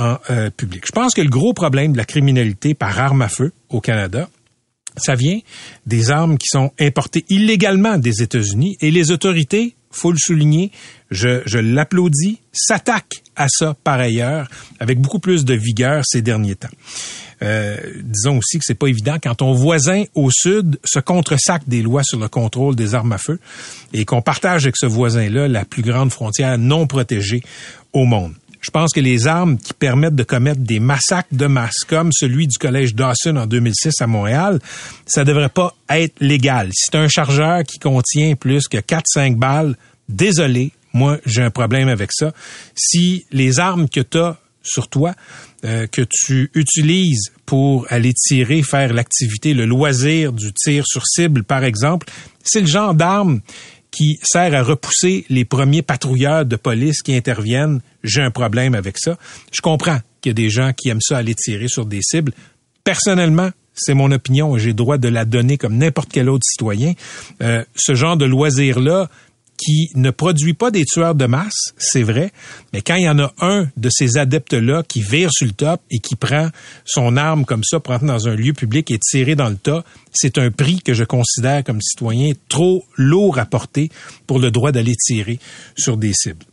[0.00, 0.50] euh.
[0.60, 4.28] Je pense que le gros problème de la criminalité par arme à feu au Canada,
[4.96, 5.38] ça vient
[5.86, 10.70] des armes qui sont importées illégalement des États-Unis et les autorités, faut le souligner,
[11.10, 14.48] je, je l'applaudis, s'attaquent à ça par ailleurs
[14.80, 16.68] avec beaucoup plus de vigueur ces derniers temps.
[17.40, 21.82] Euh, disons aussi que c'est pas évident quand ton voisin au sud se contresac des
[21.82, 23.38] lois sur le contrôle des armes à feu
[23.92, 27.42] et qu'on partage avec ce voisin-là la plus grande frontière non protégée
[27.92, 28.34] au monde.
[28.68, 32.46] Je pense que les armes qui permettent de commettre des massacres de masse, comme celui
[32.46, 34.60] du collège Dawson en 2006 à Montréal,
[35.06, 36.68] ça devrait pas être légal.
[36.74, 39.74] Si c'est un chargeur qui contient plus que 4-5 balles,
[40.10, 42.34] désolé, moi j'ai un problème avec ça.
[42.74, 45.14] Si les armes que tu as sur toi
[45.64, 51.42] euh, que tu utilises pour aller tirer, faire l'activité, le loisir du tir sur cible,
[51.42, 52.06] par exemple,
[52.44, 53.40] c'est le genre d'arme
[53.90, 57.80] qui sert à repousser les premiers patrouilleurs de police qui interviennent.
[58.02, 59.16] J'ai un problème avec ça.
[59.52, 62.32] Je comprends qu'il y a des gens qui aiment ça aller tirer sur des cibles.
[62.84, 66.94] Personnellement, c'est mon opinion j'ai droit de la donner comme n'importe quel autre citoyen.
[67.42, 69.08] Euh, ce genre de loisir-là,
[69.58, 72.32] qui ne produit pas des tueurs de masse, c'est vrai,
[72.72, 75.82] mais quand il y en a un de ces adeptes-là qui vire sur le top
[75.90, 76.48] et qui prend
[76.84, 80.38] son arme comme ça pour dans un lieu public et tirer dans le tas, c'est
[80.38, 83.90] un prix que je considère comme citoyen trop lourd à porter
[84.26, 85.38] pour le droit d'aller tirer
[85.76, 86.46] sur des cibles.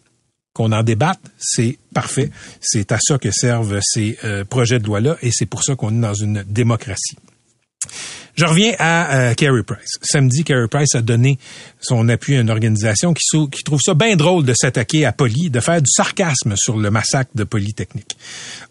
[0.53, 2.31] Qu'on en débatte, c'est parfait.
[2.61, 5.95] C'est à ça que servent ces euh, projets de loi-là et c'est pour ça qu'on
[5.95, 7.17] est dans une démocratie.
[8.35, 9.91] Je reviens à euh, Price.
[10.01, 11.39] Samedi, Carey Price a donné
[11.79, 15.49] son appui à une organisation qui, qui trouve ça bien drôle de s'attaquer à Poly,
[15.49, 18.17] de faire du sarcasme sur le massacre de Polytechnique.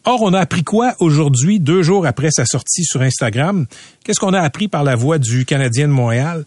[0.05, 3.67] Or, on a appris quoi aujourd'hui, deux jours après sa sortie sur Instagram?
[4.05, 6.45] Qu'est-ce qu'on a appris par la voix du Canadien de Montréal?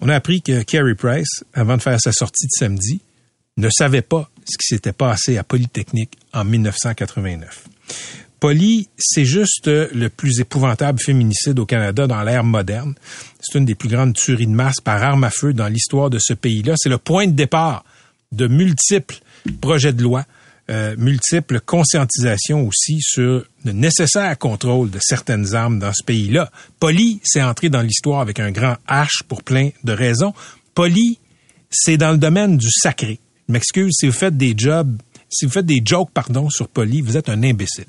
[0.00, 3.00] On a appris que Carey Price, avant de faire sa sortie de samedi,
[3.56, 7.64] ne savait pas ce qui s'était passé à Polytechnique en 1989.
[8.40, 12.94] Polly, c'est juste le plus épouvantable féminicide au Canada dans l'ère moderne.
[13.40, 16.18] C'est une des plus grandes tueries de masse par arme à feu dans l'histoire de
[16.20, 16.74] ce pays-là.
[16.76, 17.84] C'est le point de départ
[18.32, 19.16] de multiples
[19.60, 20.24] projets de loi
[20.70, 26.50] euh, multiples conscientisations aussi sur le nécessaire contrôle de certaines armes dans ce pays-là.
[26.78, 30.34] Poli, c'est entré dans l'histoire avec un grand H pour plein de raisons.
[30.74, 31.18] Poli,
[31.70, 33.18] c'est dans le domaine du sacré.
[33.48, 34.98] M'excuse si vous faites des jobs,
[35.28, 37.86] si vous faites des jokes, pardon, sur Poli, vous êtes un imbécile.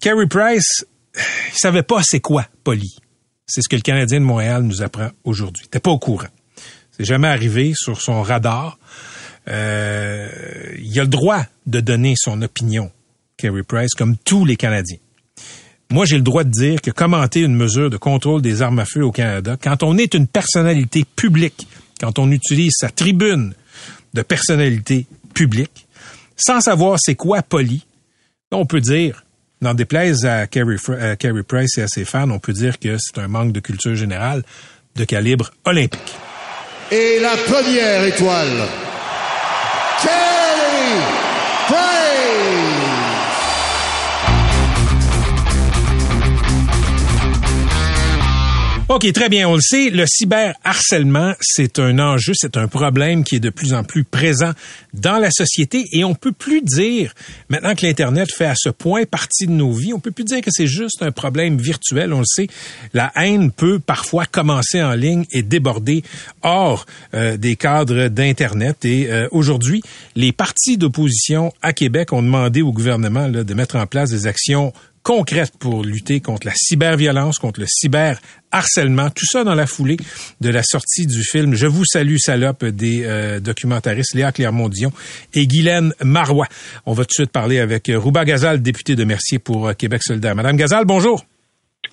[0.00, 0.84] Carey Price,
[1.16, 2.96] il savait pas c'est quoi Poli.
[3.46, 5.66] C'est ce que le Canadien de Montréal nous apprend aujourd'hui.
[5.70, 6.28] T'es pas au courant.
[6.96, 8.78] C'est jamais arrivé sur son radar.
[9.48, 10.28] Euh,
[10.78, 12.90] il a le droit de donner son opinion,
[13.36, 14.98] Kerry Price, comme tous les Canadiens.
[15.90, 18.86] Moi, j'ai le droit de dire que commenter une mesure de contrôle des armes à
[18.86, 21.66] feu au Canada, quand on est une personnalité publique,
[22.00, 23.54] quand on utilise sa tribune
[24.14, 25.86] de personnalité publique,
[26.44, 27.86] sans savoir c'est quoi poli,
[28.50, 29.24] on peut dire,
[29.60, 30.76] n'en déplaise à Kerry,
[31.18, 33.94] Kerry Price et à ses fans, on peut dire que c'est un manque de culture
[33.94, 34.42] générale
[34.96, 36.14] de calibre olympique.
[36.90, 38.68] Et la première étoile,
[40.02, 41.00] Carey
[41.68, 42.71] Price.
[48.94, 53.36] OK, très bien, on le sait, le cyberharcèlement, c'est un enjeu, c'est un problème qui
[53.36, 54.52] est de plus en plus présent
[54.92, 57.14] dans la société et on peut plus dire,
[57.48, 60.42] maintenant que l'Internet fait à ce point partie de nos vies, on peut plus dire
[60.42, 62.48] que c'est juste un problème virtuel, on le sait.
[62.92, 66.04] La haine peut parfois commencer en ligne et déborder
[66.42, 69.82] hors euh, des cadres d'Internet et euh, aujourd'hui,
[70.16, 74.74] les partis d'opposition à Québec ont demandé au gouvernement de mettre en place des actions
[75.02, 79.96] concrètes pour lutter contre la cyberviolence, contre le cyberharcèlement, tout ça dans la foulée
[80.40, 84.92] de la sortie du film Je vous salue salope des euh, documentaristes Léa Clermont-Dion
[85.34, 86.46] et Guylaine Marois.
[86.86, 90.02] On va tout de suite parler avec Rouba Gazal, député de Mercier pour euh, Québec
[90.02, 90.34] solidaire.
[90.34, 91.24] Madame Gazal, bonjour.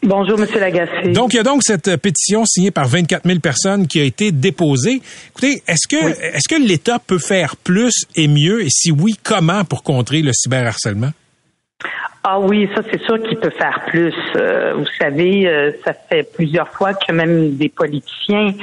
[0.01, 1.11] Bonjour, Monsieur Lagacé.
[1.11, 4.31] Donc, il y a donc cette pétition signée par 24 000 personnes qui a été
[4.31, 5.01] déposée.
[5.31, 8.63] Écoutez, est-ce que, est-ce que l'État peut faire plus et mieux?
[8.63, 11.11] Et si oui, comment pour contrer le cyberharcèlement?
[12.23, 14.13] Ah oui, ça c'est sûr qu'il peut faire plus.
[14.35, 18.53] Euh, vous savez, euh, ça fait plusieurs fois que même des politiciens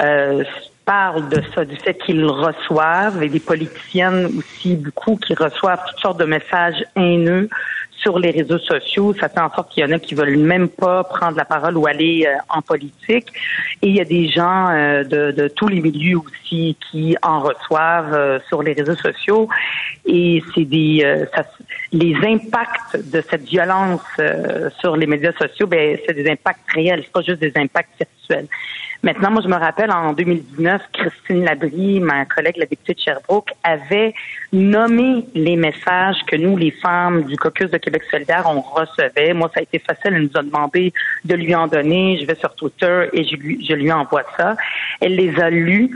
[0.00, 0.44] euh,
[0.84, 6.00] parlent de ça, du fait qu'ils reçoivent, et des politiciennes aussi beaucoup qui reçoivent toutes
[6.00, 7.48] sortes de messages haineux
[8.00, 9.14] sur les réseaux sociaux.
[9.20, 11.76] Ça fait en sorte qu'il y en a qui veulent même pas prendre la parole
[11.76, 13.28] ou aller euh, en politique.
[13.82, 17.40] Et il y a des gens euh, de, de, tous les milieux aussi qui en
[17.40, 19.48] reçoivent euh, sur les réseaux sociaux.
[20.06, 21.44] Et c'est des ça,
[21.92, 24.00] les impacts de cette violence
[24.80, 28.02] sur les médias sociaux, ben c'est des impacts réels, c'est pas juste des impacts
[29.02, 33.50] Maintenant, moi, je me rappelle en 2019, Christine Labrie, ma collègue, la députée de Sherbrooke,
[33.62, 34.12] avait
[34.52, 39.32] nommé les messages que nous, les femmes du caucus de Québec solidaire, on recevait.
[39.32, 40.14] Moi, ça a été facile.
[40.14, 40.92] Elle nous a demandé
[41.24, 42.18] de lui en donner.
[42.20, 44.56] Je vais sur Twitter et je lui envoie ça.
[45.00, 45.90] Elle les a lus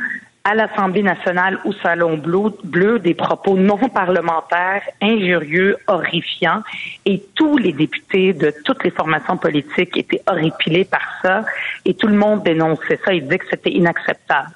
[0.46, 6.62] à l'Assemblée nationale ou Salon bleu, des propos non parlementaires, injurieux, horrifiants,
[7.06, 11.46] et tous les députés de toutes les formations politiques étaient horripilés par ça,
[11.86, 14.50] et tout le monde dénonçait ça, il disait que c'était inacceptable.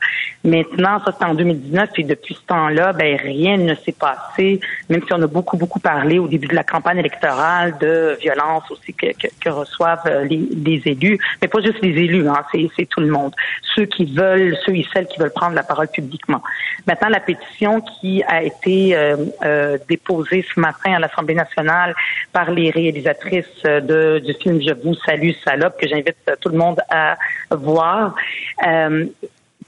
[0.44, 5.00] Maintenant, ça c'est en 2019, et depuis ce temps-là, ben rien ne s'est passé, même
[5.06, 8.92] si on a beaucoup, beaucoup parlé au début de la campagne électorale de violence aussi
[8.92, 9.06] que,
[9.40, 12.44] que, reçoivent euh, les, les, élus, mais pas juste les élus, hein,
[12.76, 13.32] c'est tout le monde.
[13.74, 16.42] Ceux qui veulent, ceux et celles qui veulent prendre la parole publiquement.
[16.86, 21.94] Maintenant, la pétition qui a été euh, euh, déposée ce matin à l'Assemblée nationale
[22.32, 26.80] par les réalisatrices de, du film Je vous salue, salope, que j'invite tout le monde
[26.90, 27.16] à
[27.50, 28.14] voir.
[28.66, 29.06] Euh,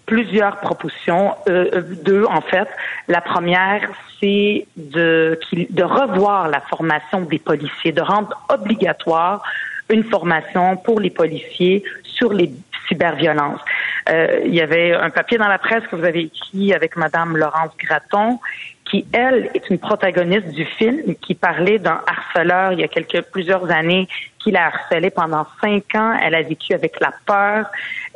[0.06, 2.66] plusieurs propositions, deux en fait.
[3.06, 3.88] La première,
[4.20, 5.38] c'est de,
[5.82, 9.42] revoir la formation des policiers, de rendre obligatoire
[9.88, 12.50] une formation pour les policiers sur les
[12.88, 13.60] cyberviolence.
[14.08, 17.36] Euh, il y avait un papier dans la presse que vous avez écrit avec Madame
[17.36, 18.38] Laurence Graton,
[18.84, 23.22] qui elle est une protagoniste du film, qui parlait d'un harceleur il y a quelques
[23.30, 24.08] plusieurs années
[24.42, 26.18] qui l'a harcelé pendant cinq ans.
[26.20, 27.66] Elle a vécu avec la peur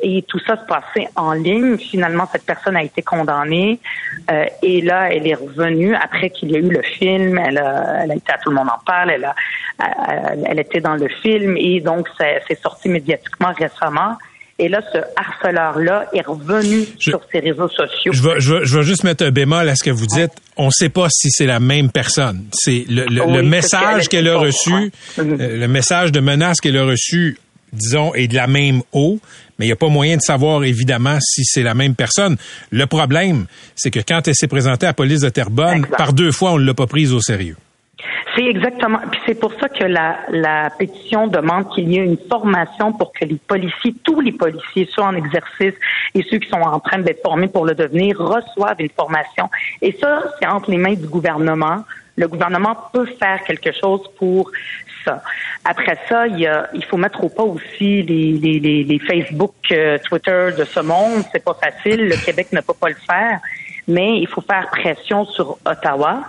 [0.03, 1.77] et tout ça se passait en ligne.
[1.77, 3.79] Finalement, cette personne a été condamnée
[4.31, 7.39] euh, et là, elle est revenue après qu'il y a eu le film.
[7.39, 9.11] Elle a, elle a été à tout le monde en parle.
[9.11, 9.35] Elle a,
[10.09, 14.17] elle, elle était dans le film et donc c'est sorti médiatiquement récemment.
[14.59, 18.13] Et là, ce harceleur-là est revenu sur ses réseaux sociaux.
[18.13, 20.31] Je vais, je, je vais juste mettre un bémol à ce que vous dites.
[20.57, 22.45] On ne sait pas si c'est la même personne.
[22.53, 24.73] C'est le, le, message qu'elle a reçu,
[25.19, 27.37] euh, le message de menace qu'elle a reçu,
[27.73, 29.19] disons, est de la même eau,
[29.59, 32.37] mais il n'y a pas moyen de savoir, évidemment, si c'est la même personne.
[32.71, 36.31] Le problème, c'est que quand elle s'est présentée à la police de Terrebonne, par deux
[36.31, 37.57] fois, on ne l'a pas prise au sérieux.
[38.35, 38.99] C'est exactement.
[39.11, 43.13] Puis c'est pour ça que la, la pétition demande qu'il y ait une formation pour
[43.13, 45.75] que les policiers, tous les policiers, soit en exercice
[46.15, 49.49] et ceux qui sont en train d'être formés pour le devenir, reçoivent une formation.
[49.81, 51.85] Et ça, c'est entre les mains du gouvernement.
[52.17, 54.51] Le gouvernement peut faire quelque chose pour
[55.05, 55.23] ça.
[55.65, 58.99] Après ça, il, y a, il faut mettre au pas aussi les, les, les, les
[58.99, 61.25] Facebook, euh, Twitter de ce monde.
[61.33, 62.09] C'est pas facile.
[62.09, 63.41] Le Québec ne peut pas le faire
[63.89, 66.23] mais il faut faire pression sur Ottawa.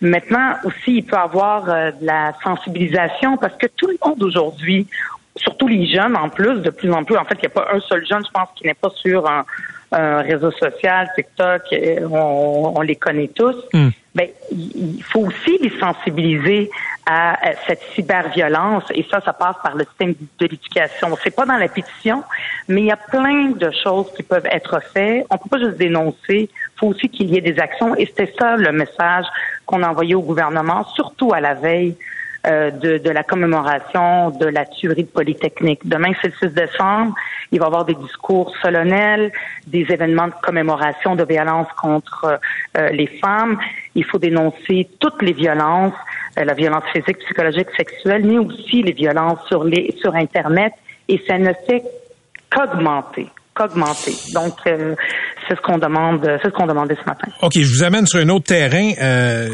[0.00, 4.22] Maintenant aussi, il peut y avoir euh, de la sensibilisation parce que tout le monde
[4.22, 4.86] aujourd'hui,
[5.36, 7.68] surtout les jeunes en plus, de plus en plus, en fait, il n'y a pas
[7.72, 9.44] un seul jeune, je pense, qui n'est pas sur un,
[9.92, 11.62] réseau social, TikTok,
[12.10, 13.54] on, les connaît tous.
[13.72, 13.88] Hmm.
[14.14, 16.70] Ben, il faut aussi les sensibiliser
[17.06, 21.16] à cette cyberviolence et ça, ça passe par le système de l'éducation.
[21.22, 22.24] C'est pas dans la pétition,
[22.68, 25.24] mais il y a plein de choses qui peuvent être faites.
[25.30, 26.50] On peut pas juste dénoncer.
[26.76, 29.24] Il faut aussi qu'il y ait des actions et c'était ça le message
[29.64, 31.96] qu'on a envoyé au gouvernement, surtout à la veille
[32.46, 35.80] euh, de, de, la commémoration de la tuerie de Polytechnique.
[35.84, 37.14] Demain, c'est le 6 décembre.
[37.50, 39.32] Il va y avoir des discours solennels,
[39.66, 42.38] des événements de commémoration de violence contre
[42.76, 43.58] euh, les femmes.
[43.96, 45.94] Il faut dénoncer toutes les violences.
[46.38, 50.72] Euh, la violence physique, psychologique, sexuelle, mais aussi les violences sur les sur Internet.
[51.08, 51.82] Et ça ne fait
[52.50, 54.14] qu'augmenter qu'augmenter.
[54.34, 54.94] Donc, euh,
[55.48, 57.28] c'est ce qu'on demande, c'est ce qu'on demandait ce matin.
[57.42, 58.90] OK, je vous amène sur un autre terrain.
[59.00, 59.48] Euh,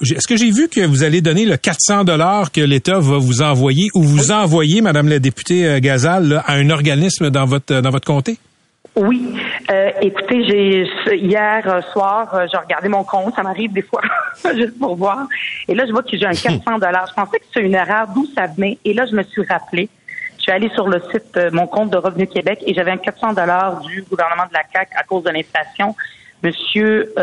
[0.00, 3.42] est-ce que j'ai vu que vous allez donner le 400 dollars que l'État va vous
[3.42, 8.06] envoyer ou vous envoyer, Madame la députée Gazal, à un organisme dans votre dans votre
[8.06, 8.38] comté?
[8.96, 9.34] Oui.
[9.70, 13.34] Euh, écoutez, j'ai hier euh, soir, euh, j'ai regardé mon compte.
[13.34, 14.02] Ça m'arrive des fois
[14.54, 15.26] juste pour voir.
[15.66, 17.06] Et là, je vois que j'ai un 400 dollars.
[17.08, 18.06] Je pensais que c'était une erreur.
[18.14, 19.88] D'où ça venait Et là, je me suis rappelé.
[20.44, 23.32] Je suis allée sur le site mon compte de Revenu Québec et j'avais un 400
[23.32, 25.96] dollars du gouvernement de la CAC à cause de l'inflation.
[26.42, 27.14] Monsieur,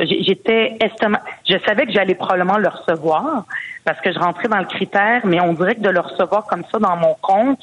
[0.00, 0.78] j'étais
[1.46, 3.44] je savais que j'allais probablement le recevoir
[3.84, 6.64] parce que je rentrais dans le critère, mais on dirait que de le recevoir comme
[6.72, 7.60] ça dans mon compte,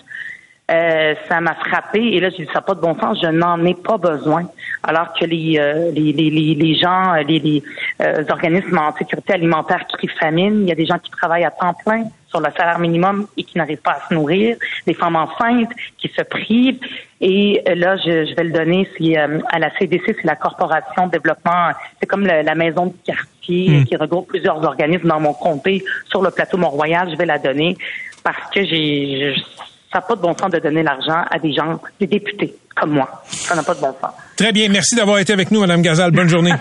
[0.69, 3.27] euh, ça m'a frappé et là j'ai dit ça n'a pas de bon sens, je
[3.27, 4.45] n'en ai pas besoin.
[4.83, 7.63] Alors que les euh, les, les, les, gens, euh, les, les
[8.29, 11.73] organismes en sécurité alimentaire qui famine, il y a des gens qui travaillent à temps
[11.73, 15.71] plein sur le salaire minimum et qui n'arrivent pas à se nourrir, des femmes enceintes
[15.97, 16.79] qui se privent.
[17.21, 21.11] Et là, je, je vais le donner c'est à la CDC, c'est la Corporation de
[21.11, 23.85] développement, c'est comme la maison de quartier hmm.
[23.85, 27.09] qui regroupe plusieurs organismes dans mon comté sur le plateau Mont-Royal.
[27.11, 27.77] Je vais la donner
[28.23, 29.35] parce que j'ai
[29.91, 32.91] ça n'a pas de bon sens de donner l'argent à des gens, des députés comme
[32.91, 33.23] moi.
[33.25, 34.11] Ça n'a pas de bon sens.
[34.37, 34.69] Très bien.
[34.69, 36.11] Merci d'avoir été avec nous, Mme Gazal.
[36.11, 36.53] Bonne journée.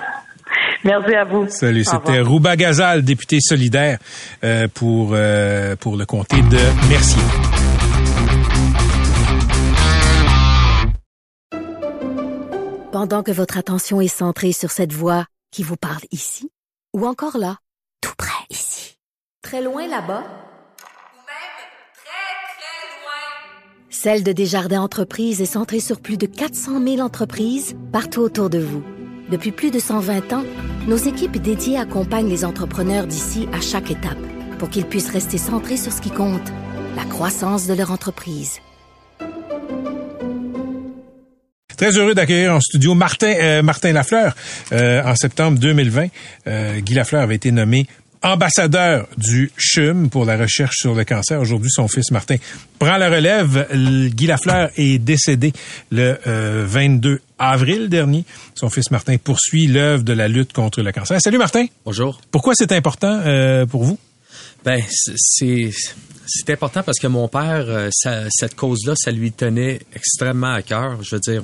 [0.85, 1.47] Merci à vous.
[1.49, 3.99] Salut, c'était Rouba Gazal, député solidaire
[4.45, 7.23] euh, pour, euh, pour le comté de Mercier.
[12.93, 16.51] Pendant que votre attention est centrée sur cette voix qui vous parle ici,
[16.95, 17.59] ou encore là,
[18.01, 18.97] tout près ici,
[19.43, 20.25] très loin là-bas,
[24.01, 28.61] Celle de Desjardins Entreprises est centrée sur plus de 400 000 entreprises partout autour de
[28.61, 28.85] vous.
[29.31, 30.45] Depuis plus de 120 ans,
[30.87, 34.19] nos équipes dédiées accompagnent les entrepreneurs d'ici à chaque étape
[34.59, 36.49] pour qu'ils puissent rester centrés sur ce qui compte,
[36.97, 38.61] la croissance de leur entreprise.
[41.77, 44.35] Très heureux d'accueillir en studio Martin euh, Lafleur.
[44.73, 46.09] Euh, en septembre 2020,
[46.49, 47.87] euh, Guy Lafleur avait été nommé
[48.23, 51.41] ambassadeur du CHUM pour la recherche sur le cancer.
[51.41, 52.37] Aujourd'hui, son fils Martin
[52.79, 53.69] prend la relève.
[54.15, 55.53] Guy Lafleur est décédé
[55.91, 58.25] le 22 euh, avril dernier.
[58.55, 61.21] Son fils Martin poursuit l'œuvre de la lutte contre le cancer.
[61.21, 61.67] Salut Martin.
[61.85, 62.21] Bonjour.
[62.31, 63.99] Pourquoi c'est important euh, pour vous?
[64.65, 64.83] Ben,
[65.17, 65.71] c'est
[66.31, 67.89] c'est important parce que mon père, euh,
[68.31, 71.03] cette cause-là, ça lui tenait extrêmement à cœur.
[71.03, 71.43] Je veux dire,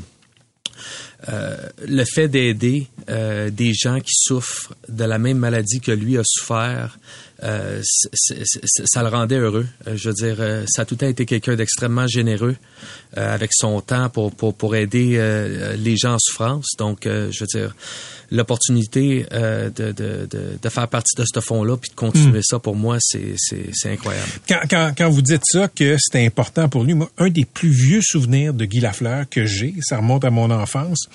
[1.28, 1.56] euh,
[1.86, 6.22] le fait d'aider euh, des gens qui souffrent de la même maladie que lui a
[6.24, 6.98] souffert,
[7.44, 9.66] euh, ça le rendait heureux.
[9.86, 12.56] je veux dire, ça a tout le été quelqu'un d'extrêmement généreux
[13.16, 15.18] avec son temps pour, pour, pour aider
[15.76, 16.66] les gens en souffrance.
[16.78, 17.74] Donc, je veux dire,
[18.30, 20.28] l'opportunité de, de,
[20.62, 22.44] de, faire partie de ce fonds-là puis de continuer hmm.
[22.44, 23.36] ça, pour moi, c'est
[23.84, 24.30] incroyable.
[24.48, 27.70] Quand, quand, quand vous dites ça, que c'était important pour lui, moi, un des plus
[27.70, 31.08] vieux souvenirs de Guy Lafleur que j'ai, ça remonte à mon enfance,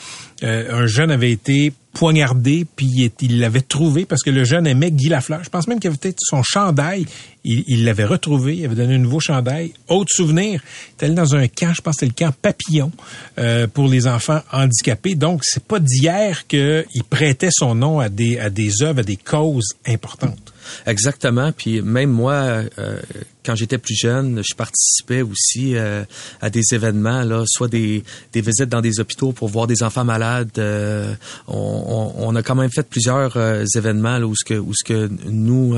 [0.43, 4.89] euh, un jeune avait été poignardé, puis il l'avait trouvé parce que le jeune aimait
[4.89, 5.43] Guy Lafleur.
[5.43, 7.05] Je pense même qu'il avait peut-être son chandail.
[7.43, 9.73] Il l'avait retrouvé, il avait donné un nouveau chandail.
[9.89, 12.93] Autre souvenir, il était allé dans un camp, je pense que le camp Papillon
[13.37, 15.15] euh, pour les enfants handicapés.
[15.15, 19.17] Donc, c'est pas d'hier qu'il prêtait son nom à des, à des œuvres, à des
[19.17, 20.53] causes importantes.
[20.85, 21.51] Exactement.
[21.51, 23.01] Puis même moi, euh,
[23.49, 26.03] quand j'étais plus jeune, je participais aussi euh,
[26.39, 30.05] à des événements, là, soit des, des visites dans des hôpitaux pour voir des enfants
[30.05, 30.51] malades.
[30.59, 31.11] Euh,
[31.47, 34.71] on, on, on a quand même fait plusieurs euh, événements là, où ce que où
[34.75, 35.73] ce que nous,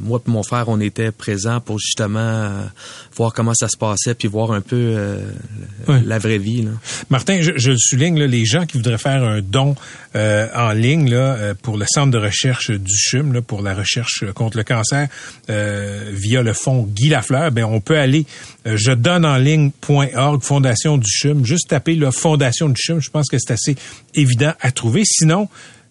[0.00, 2.52] moi et mon frère, on était présents pour justement
[3.16, 4.96] voir comment ça se passait, puis voir un peu
[5.88, 6.62] la vraie vie.
[6.62, 6.70] Là.
[7.10, 9.74] Martin, je, je le souligne, là, les gens qui voudraient faire un don
[10.14, 14.56] en ligne là, pour le centre de recherche du CHUM, là, pour la recherche contre
[14.56, 15.08] le cancer,
[15.48, 18.26] via le fonds Guy Lafleur, ben on peut aller
[18.66, 23.10] euh, je donne en ligne.org, Fondation du CHUM, juste taper la Fondation du CHUM, je
[23.10, 23.76] pense que c'est assez
[24.14, 25.02] évident à trouver.
[25.04, 25.48] Sinon,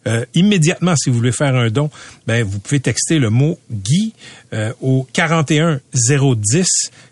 [0.08, 1.90] euh, immédiatement, si vous voulez faire un don,
[2.28, 4.14] ben, vous pouvez texter le mot Guy
[4.54, 6.66] euh, au 41010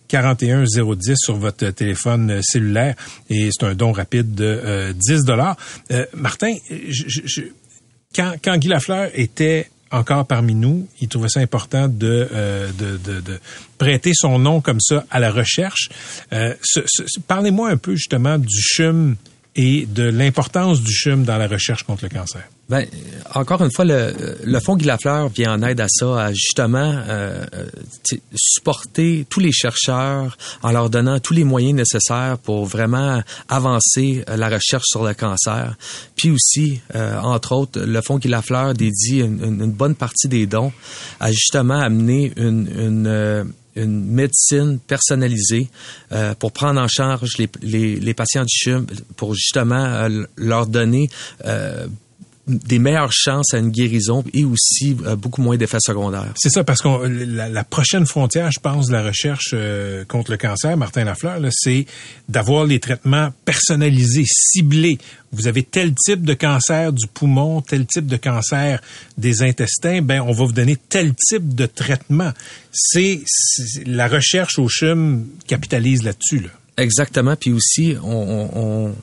[0.07, 2.95] 41010 sur votre téléphone euh, cellulaire
[3.29, 5.57] et c'est un don rapide de euh, 10 dollars.
[6.13, 7.41] Martin, je-
[8.15, 13.39] quand, quand Guy Lafleur était encore parmi nous, il trouvait ça important de, euh, de,
[13.77, 15.89] prêter son nom comme ça à la recherche.
[16.33, 16.55] Euh,
[17.27, 19.15] Parlez-moi un peu justement du CHUM
[19.55, 22.41] et de l'importance du CHUM dans la recherche contre le cancer.
[22.69, 26.25] Ben, euh, encore une fois, le, le Fonds Guy Lafleur vient en aide à ça,
[26.27, 27.65] à justement euh, euh,
[28.35, 34.37] supporter tous les chercheurs en leur donnant tous les moyens nécessaires pour vraiment avancer euh,
[34.37, 35.75] la recherche sur le cancer.
[36.15, 40.45] Puis aussi, euh, entre autres, le Fonds Guy Lafleur dédie une, une- bonne partie des
[40.45, 40.71] dons
[41.19, 43.43] à justement amener une, une euh,
[43.75, 45.69] une médecine personnalisée
[46.11, 50.67] euh, pour prendre en charge les, les, les patients du CHUM, pour justement euh, leur
[50.67, 51.09] donner
[51.45, 51.87] euh,
[52.47, 56.33] des meilleures chances à une guérison et aussi euh, beaucoup moins d'effets secondaires.
[56.35, 60.31] C'est ça, parce que la, la prochaine frontière, je pense, de la recherche euh, contre
[60.31, 61.85] le cancer, Martin Lafleur, c'est
[62.27, 64.97] d'avoir les traitements personnalisés, ciblés.
[65.31, 68.81] Vous avez tel type de cancer du poumon, tel type de cancer
[69.17, 72.31] des intestins, ben on va vous donner tel type de traitement.
[72.73, 76.39] C'est c'est- la recherche au CHUM capitalise là-dessus.
[76.41, 76.49] Là.
[76.77, 77.35] Exactement.
[77.35, 78.95] Puis aussi, on, on,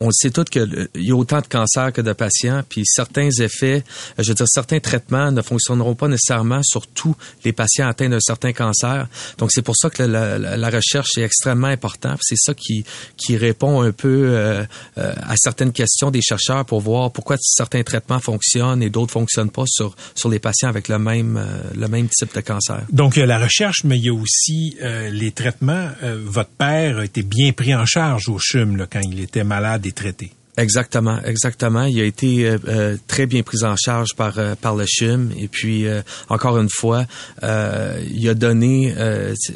[0.00, 3.84] on, sait tous qu'il y a autant de cancers que de patients, puis certains effets,
[4.18, 8.08] euh, je veux dire, certains traitements ne fonctionneront pas nécessairement sur tous les patients atteints
[8.08, 9.08] d'un certain cancer.
[9.38, 12.18] Donc, c'est pour ça que la, la- la recherche est extrêmement importante.
[12.22, 12.84] C'est ça qui,
[13.16, 14.64] qui répond un peu euh,
[14.98, 19.50] euh, à certaines questions des chercheurs pour voir pourquoi certains traitements fonctionnent et d'autres fonctionnent
[19.50, 21.46] pas sur, sur les patients avec le même, euh,
[21.76, 22.82] le même type de cancer.
[22.92, 24.76] Donc, il y a la recherche, mais il y a aussi
[25.10, 25.88] les traitements.
[26.02, 29.86] Votre père a été bien pris en charge au CHUM là, quand il était malade
[29.88, 30.37] et traité.
[30.58, 31.84] Exactement, exactement.
[31.84, 35.30] Il a été euh, euh, très bien pris en charge par euh, par le CHUM
[35.38, 37.06] et puis euh, encore une fois,
[37.42, 38.94] il a donné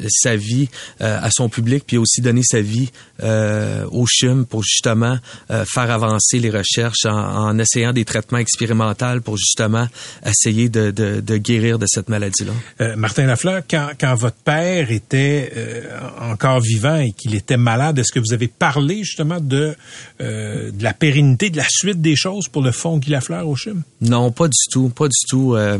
[0.09, 2.89] sa vie à son public puis il a aussi donné sa vie
[3.21, 5.17] au CHUM pour justement
[5.49, 9.87] faire avancer les recherches en, en essayant des traitements expérimentaux pour justement
[10.25, 12.95] essayer de, de, de guérir de cette maladie-là.
[12.95, 15.51] Martin Lafleur, quand, quand votre père était
[16.21, 19.75] encore vivant et qu'il était malade, est-ce que vous avez parlé justement de,
[20.19, 23.83] de la pérennité, de la suite des choses pour le fonds Guy Lafleur au CHUM?
[24.01, 25.55] Non, pas du tout, pas du tout.
[25.55, 25.79] Euh,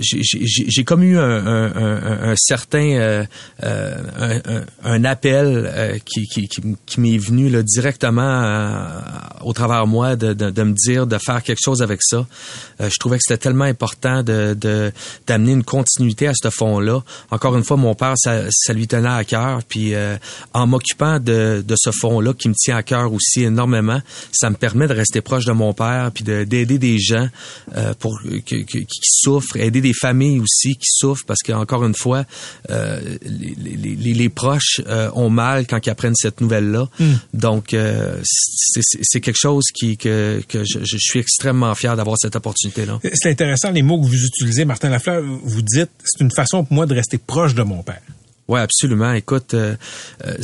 [0.00, 3.24] j'ai- j'ai comme eu un, un, un, un certain euh,
[3.62, 9.00] euh, un, appel euh, qui, qui, qui, qui m'est venu là, directement euh,
[9.42, 12.26] au travers de moi de, de, de me dire de faire quelque chose avec ça.
[12.80, 14.56] Euh, je trouvais que c'était tellement important de
[15.26, 17.02] d'amener une continuité à ce fonds-là.
[17.30, 19.60] Encore une fois, mon père, ça, ça lui tenait à cœur.
[19.68, 20.16] Puis euh,
[20.52, 24.00] en m'occupant de, de ce fonds-là qui me tient à cœur aussi énormément,
[24.32, 27.28] ça me permet de rester proche de mon père puis de- d'aider des gens
[27.76, 32.24] euh, pour que- qui souffrent, aider des familles aussi qui souffrent parce qu'encore une fois,
[32.70, 36.88] euh, les, les- les- les proches euh, ont mal quand ils apprennent cette nouvelle-là.
[37.34, 42.36] Donc, euh, c'est quelque chose qui que, que je, je suis extrêmement fier d'avoir cette
[42.36, 43.00] opportunité-là.
[43.14, 45.22] C'est intéressant les mots que vous utilisez, Martin Lafleur.
[45.22, 48.00] Vous dites, c'est une façon pour moi de rester proche de mon père.
[48.48, 49.12] Oui, absolument.
[49.12, 49.76] Écoute, euh,
[50.26, 50.36] euh,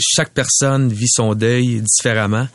[0.00, 2.48] chaque personne vit son deuil différemment.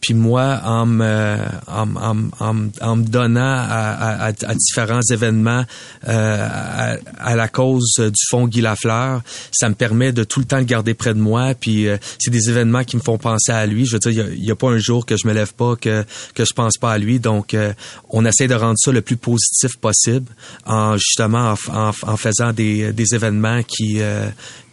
[0.00, 2.54] Puis moi, en me, en, en, en,
[2.96, 5.64] me- donnant à, à- à- différents événements
[6.06, 9.22] euh, à, à la cause du Fonds Guy Lafleur,
[9.52, 11.52] ça me permet de tout le temps le garder près de moi.
[11.58, 13.86] Puis euh, c'est des événements qui me font penser à lui.
[13.86, 16.04] Je veux dire, il y a- pas un jour que je me lève pas que
[16.34, 17.18] que je pense pas à lui.
[17.18, 17.72] Donc, euh,
[18.10, 20.26] on essaie de rendre ça le plus positif possible
[20.64, 24.28] en justement en, en en faisant des, des événements qui, euh,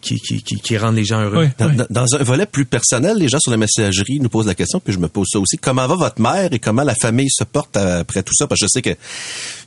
[0.05, 1.49] qui, qui, qui, qui rendent les gens heureux.
[1.59, 1.67] Oui.
[1.89, 4.93] Dans, un volet plus personnel, les gens sur la messagerie nous posent la question, puis
[4.93, 5.57] je me pose ça aussi.
[5.57, 8.47] Comment va votre mère et comment la famille se porte après tout ça?
[8.47, 8.95] Parce que je sais que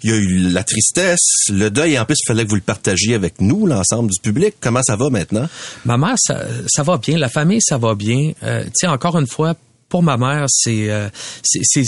[0.05, 2.55] il y a eu la tristesse, le deuil, et en plus, il fallait que vous
[2.55, 4.55] le partagiez avec nous, l'ensemble du public.
[4.61, 5.49] Comment ça va maintenant?
[5.85, 7.19] Ma mère, ça, ça va bien.
[7.19, 8.33] La famille, ça va bien.
[8.45, 9.55] Euh, tu sais, encore une fois,
[9.89, 11.09] pour ma mère, c'est, euh,
[11.43, 11.83] c'est,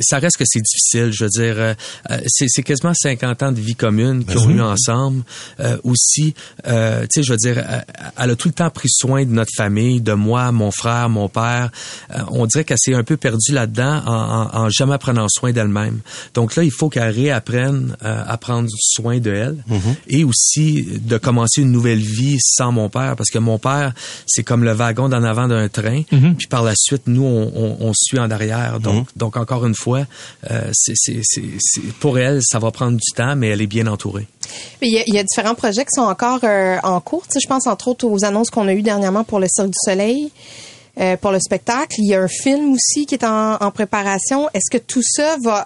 [0.00, 1.12] ça reste que c'est difficile.
[1.12, 1.74] Je veux dire, euh,
[2.10, 5.22] euh, c'est, quasiment 50 ans de vie commune qu'ils ont eu ensemble.
[5.60, 6.34] Euh, aussi,
[6.66, 7.62] euh, tu sais, je veux dire,
[8.18, 11.28] elle a tout le temps pris soin de notre famille, de moi, mon frère, mon
[11.28, 11.70] père.
[12.14, 15.52] Euh, on dirait qu'elle s'est un peu perdue là-dedans en, en, en jamais prenant soin
[15.52, 16.00] d'elle-même.
[16.34, 19.56] Donc là, il faut qu'elle réapprenne euh, à prendre soin de elle
[20.08, 23.92] et aussi de commencer une nouvelle vie sans mon père parce que mon père,
[24.26, 26.02] c'est comme le wagon d'en avant d'un train.
[26.38, 28.78] Puis par la suite, nous, on, on, on suit en arrière.
[28.80, 30.06] Donc, donc encore une fois,
[30.50, 33.66] euh, c'est, c'est, c'est, c'est- pour elle, ça va prendre du temps, mais elle est
[33.66, 34.26] bien entourée.
[34.80, 37.22] Il y, a, il y a différents projets qui sont encore euh, en cours.
[37.22, 39.68] Tu sais, je pense entre autres aux annonces qu'on a eues dernièrement pour le Cirque
[39.68, 40.30] du Soleil,
[41.00, 41.94] euh, pour le spectacle.
[41.98, 44.48] Il y a un film aussi qui est en, en préparation.
[44.52, 45.64] Est-ce que tout ça va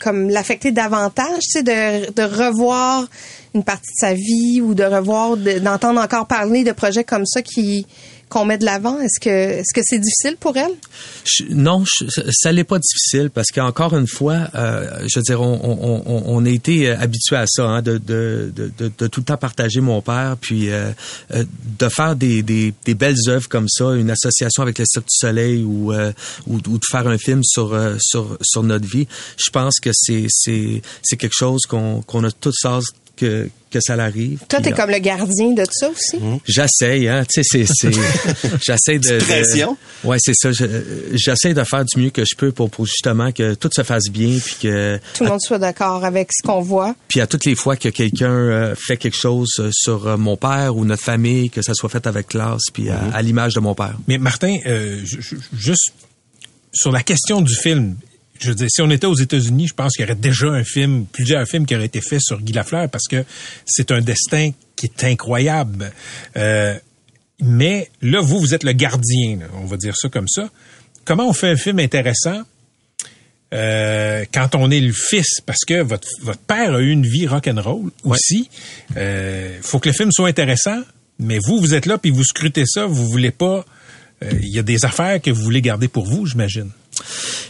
[0.00, 3.04] comme l'affecter davantage, tu sais, de, de revoir
[3.54, 7.26] une partie de sa vie ou de revoir, de- d'entendre encore parler de projets comme
[7.26, 7.86] ça qui
[8.28, 8.98] qu'on met de l'avant?
[9.00, 10.72] Est-ce que est-ce que c'est difficile pour elle?
[11.50, 11.84] Non,
[12.30, 16.22] ça n'est pas difficile parce qu'encore une fois, euh, je veux dire, on, on, on,
[16.26, 19.36] on a été euh, habitué à ça, hein, de, de, de, de, tout le temps
[19.36, 20.90] partager mon père, puis euh,
[21.34, 21.44] euh,
[21.78, 25.16] de faire des, des, des belles œuvres comme ça, une association avec le Cirque du
[25.16, 26.12] Soleil ou, euh,
[26.46, 29.06] ou, de faire un film sur sur sur notre vie.
[29.36, 32.84] Je pense que c'est quelque chose qu'on qu'on a tous hâte
[33.18, 34.40] que que ça l'arrive.
[34.48, 36.18] Toi, t'es comme le gardien de tout ça aussi?
[36.46, 37.22] J'essaye, hein.
[37.30, 38.00] Tu sais, c'est, c'est,
[38.66, 39.18] j'essaie de.
[39.18, 39.76] Pression.
[40.02, 40.52] de- ouais, c'est ça.
[40.52, 40.64] Je-
[41.12, 44.08] j'essaie de faire du mieux que je peux pour, pour justement que tout se fasse
[44.08, 46.94] bien, puis que, Tout le monde soit d'accord avec ce qu'on voit.
[47.08, 50.38] puis à toutes les fois que quelqu'un euh, fait quelque chose euh, sur euh, mon
[50.38, 53.60] père ou notre famille, que ça soit fait avec classe, puis à, à l'image de
[53.60, 53.96] mon père.
[54.06, 55.92] Mais Martin, euh, ju- ju- juste
[56.72, 57.96] sur la question du film,
[58.40, 60.64] je veux dire, si on était aux États-Unis, je pense qu'il y aurait déjà un
[60.64, 63.24] film, plusieurs films qui auraient été faits sur Guy Lafleur parce que
[63.66, 65.92] c'est un destin qui est incroyable.
[66.36, 66.74] Euh,
[67.40, 70.50] mais là, vous, vous êtes le gardien, là, on va dire ça comme ça.
[71.04, 72.42] Comment on fait un film intéressant
[73.54, 75.40] euh, quand on est le fils?
[75.46, 78.50] Parce que votre, votre père a eu une vie rock'n'roll aussi.
[78.96, 80.80] Euh, faut que le film soit intéressant,
[81.18, 83.64] mais vous, vous êtes là puis vous scrutez ça, vous voulez pas...
[84.22, 86.70] euh, Il y a des affaires que vous voulez garder pour vous, j'imagine.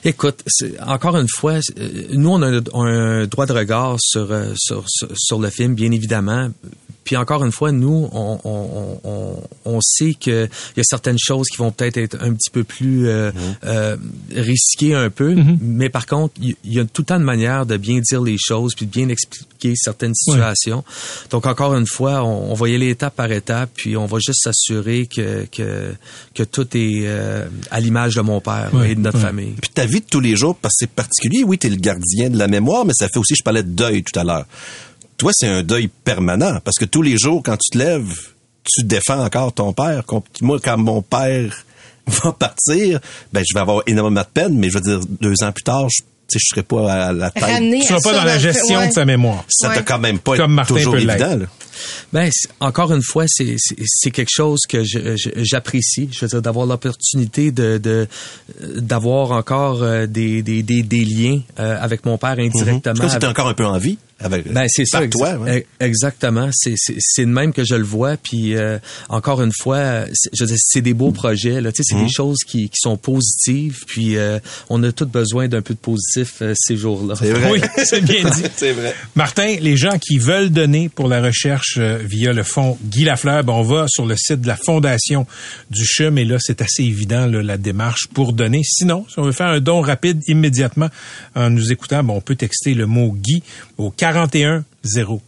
[0.05, 0.43] Écoute,
[0.87, 4.85] encore une fois, euh, nous on a un- droit de regard euh, sur,
[5.15, 6.51] sur le film, bien évidemment.
[7.09, 11.17] Puis encore une fois, nous, on, on, on, on sait que il y a certaines
[11.19, 13.31] choses qui vont peut-être être un petit peu plus euh,
[13.65, 13.97] euh,
[14.31, 17.79] risquées un peu, mais par contre, il y, a tout le temps une manière de
[17.79, 20.85] bien dire les choses puis de bien expliquer certaines situations.
[21.31, 24.19] Donc encore une fois, on, on va y aller étape par étape, puis on va
[24.19, 25.95] juste s'assurer que, que
[26.35, 29.25] que tout est euh, à l'image de mon père Ouais, et de notre ouais.
[29.25, 29.55] famille.
[29.59, 32.29] Puis ta vie de tous les jours, parce que c'est particulier, oui, t'es le gardien
[32.29, 34.45] de la mémoire, mais ça fait aussi, je parlais de deuil tout à l'heure.
[35.19, 38.15] Toi, c'est un deuil permanent, parce que tous les jours, quand tu te lèves,
[38.65, 40.05] tu défends encore ton père.
[40.41, 41.65] Moi, quand mon père
[42.07, 43.01] va partir,
[43.33, 45.89] ben, je vais avoir énormément de peine, mais je veux dire, deux ans plus tard,
[45.91, 47.43] je, tu sais, je serai pas à la tête.
[47.43, 48.89] Ramener Tu seras pas dans la gestion ouais.
[48.89, 49.45] de sa mémoire.
[49.49, 49.75] Ça Ouais.
[49.77, 51.37] t'a quand même pas Comme Martin toujours évident.
[51.37, 51.47] là.
[52.13, 56.09] Ben, encore une fois, c'est c'est- c'est quelque chose que je- je- j'apprécie.
[56.13, 58.07] Je, veux dire, d'avoir l'opportunité de de-
[58.77, 62.81] d'avoir encore euh, des, des, des, des liens euh, avec mon père indirectement.
[62.81, 63.97] t'étais avec- encore un peu en vie.
[64.21, 65.35] Avec, Ben c'est ça, par toi.
[65.35, 65.61] exa- ouais.
[65.81, 66.49] e- exactement.
[66.53, 68.17] C'est c'est c'est de même que je le vois.
[68.17, 71.61] Puis euh, encore une fois, c'est- je veux dire, c'est des beaux projets.
[71.61, 72.07] Là, tu sais, c'est Mhm.
[72.07, 73.79] des choses qui, qui sont positives.
[73.87, 74.39] Puis euh,
[74.71, 77.15] on a tous besoin d'un peu de positif euh, ces jours-là.
[77.17, 77.51] C'est vrai.
[77.53, 78.43] Oui, c'est bien dit.
[78.57, 78.95] c'est vrai.
[79.15, 83.45] Martin, les gens qui veulent donner pour la recherche euh, via le fonds Guy Lafleur,
[83.45, 85.27] ben on va sur le site de la Fondation
[85.71, 88.63] du CHUM et là, c'est assez évident là, la démarche pour donner.
[88.65, 90.89] Sinon, si on veut faire un don rapide immédiatement
[91.37, 93.43] en nous écoutant, ben, on peut texter le mot Guy
[93.77, 95.21] au 41 010.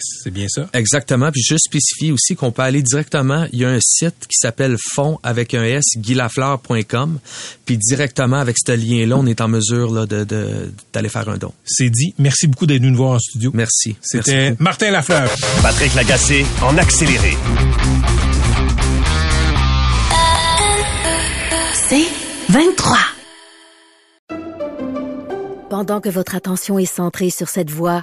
[0.00, 0.68] C'est bien ça?
[0.72, 1.30] Exactement.
[1.30, 3.46] Puis je spécifie aussi qu'on peut aller directement.
[3.52, 7.20] Il y a un site qui s'appelle fond avec un s guilafleur.com.
[7.64, 11.38] Puis directement avec ce lien-là, on est en mesure là, de de- d'aller faire un
[11.38, 11.52] don.
[11.64, 12.12] C'est dit.
[12.18, 13.52] Merci beaucoup d'être venu nous voir en studio.
[13.54, 13.96] Merci.
[14.02, 14.54] C'était.
[14.58, 15.30] Martin Lafleur.
[15.62, 17.36] Patrick Lagacé en accéléré.
[21.88, 22.06] C'est
[22.50, 22.98] 23.
[25.70, 28.02] Pendant que votre attention est centrée sur cette voix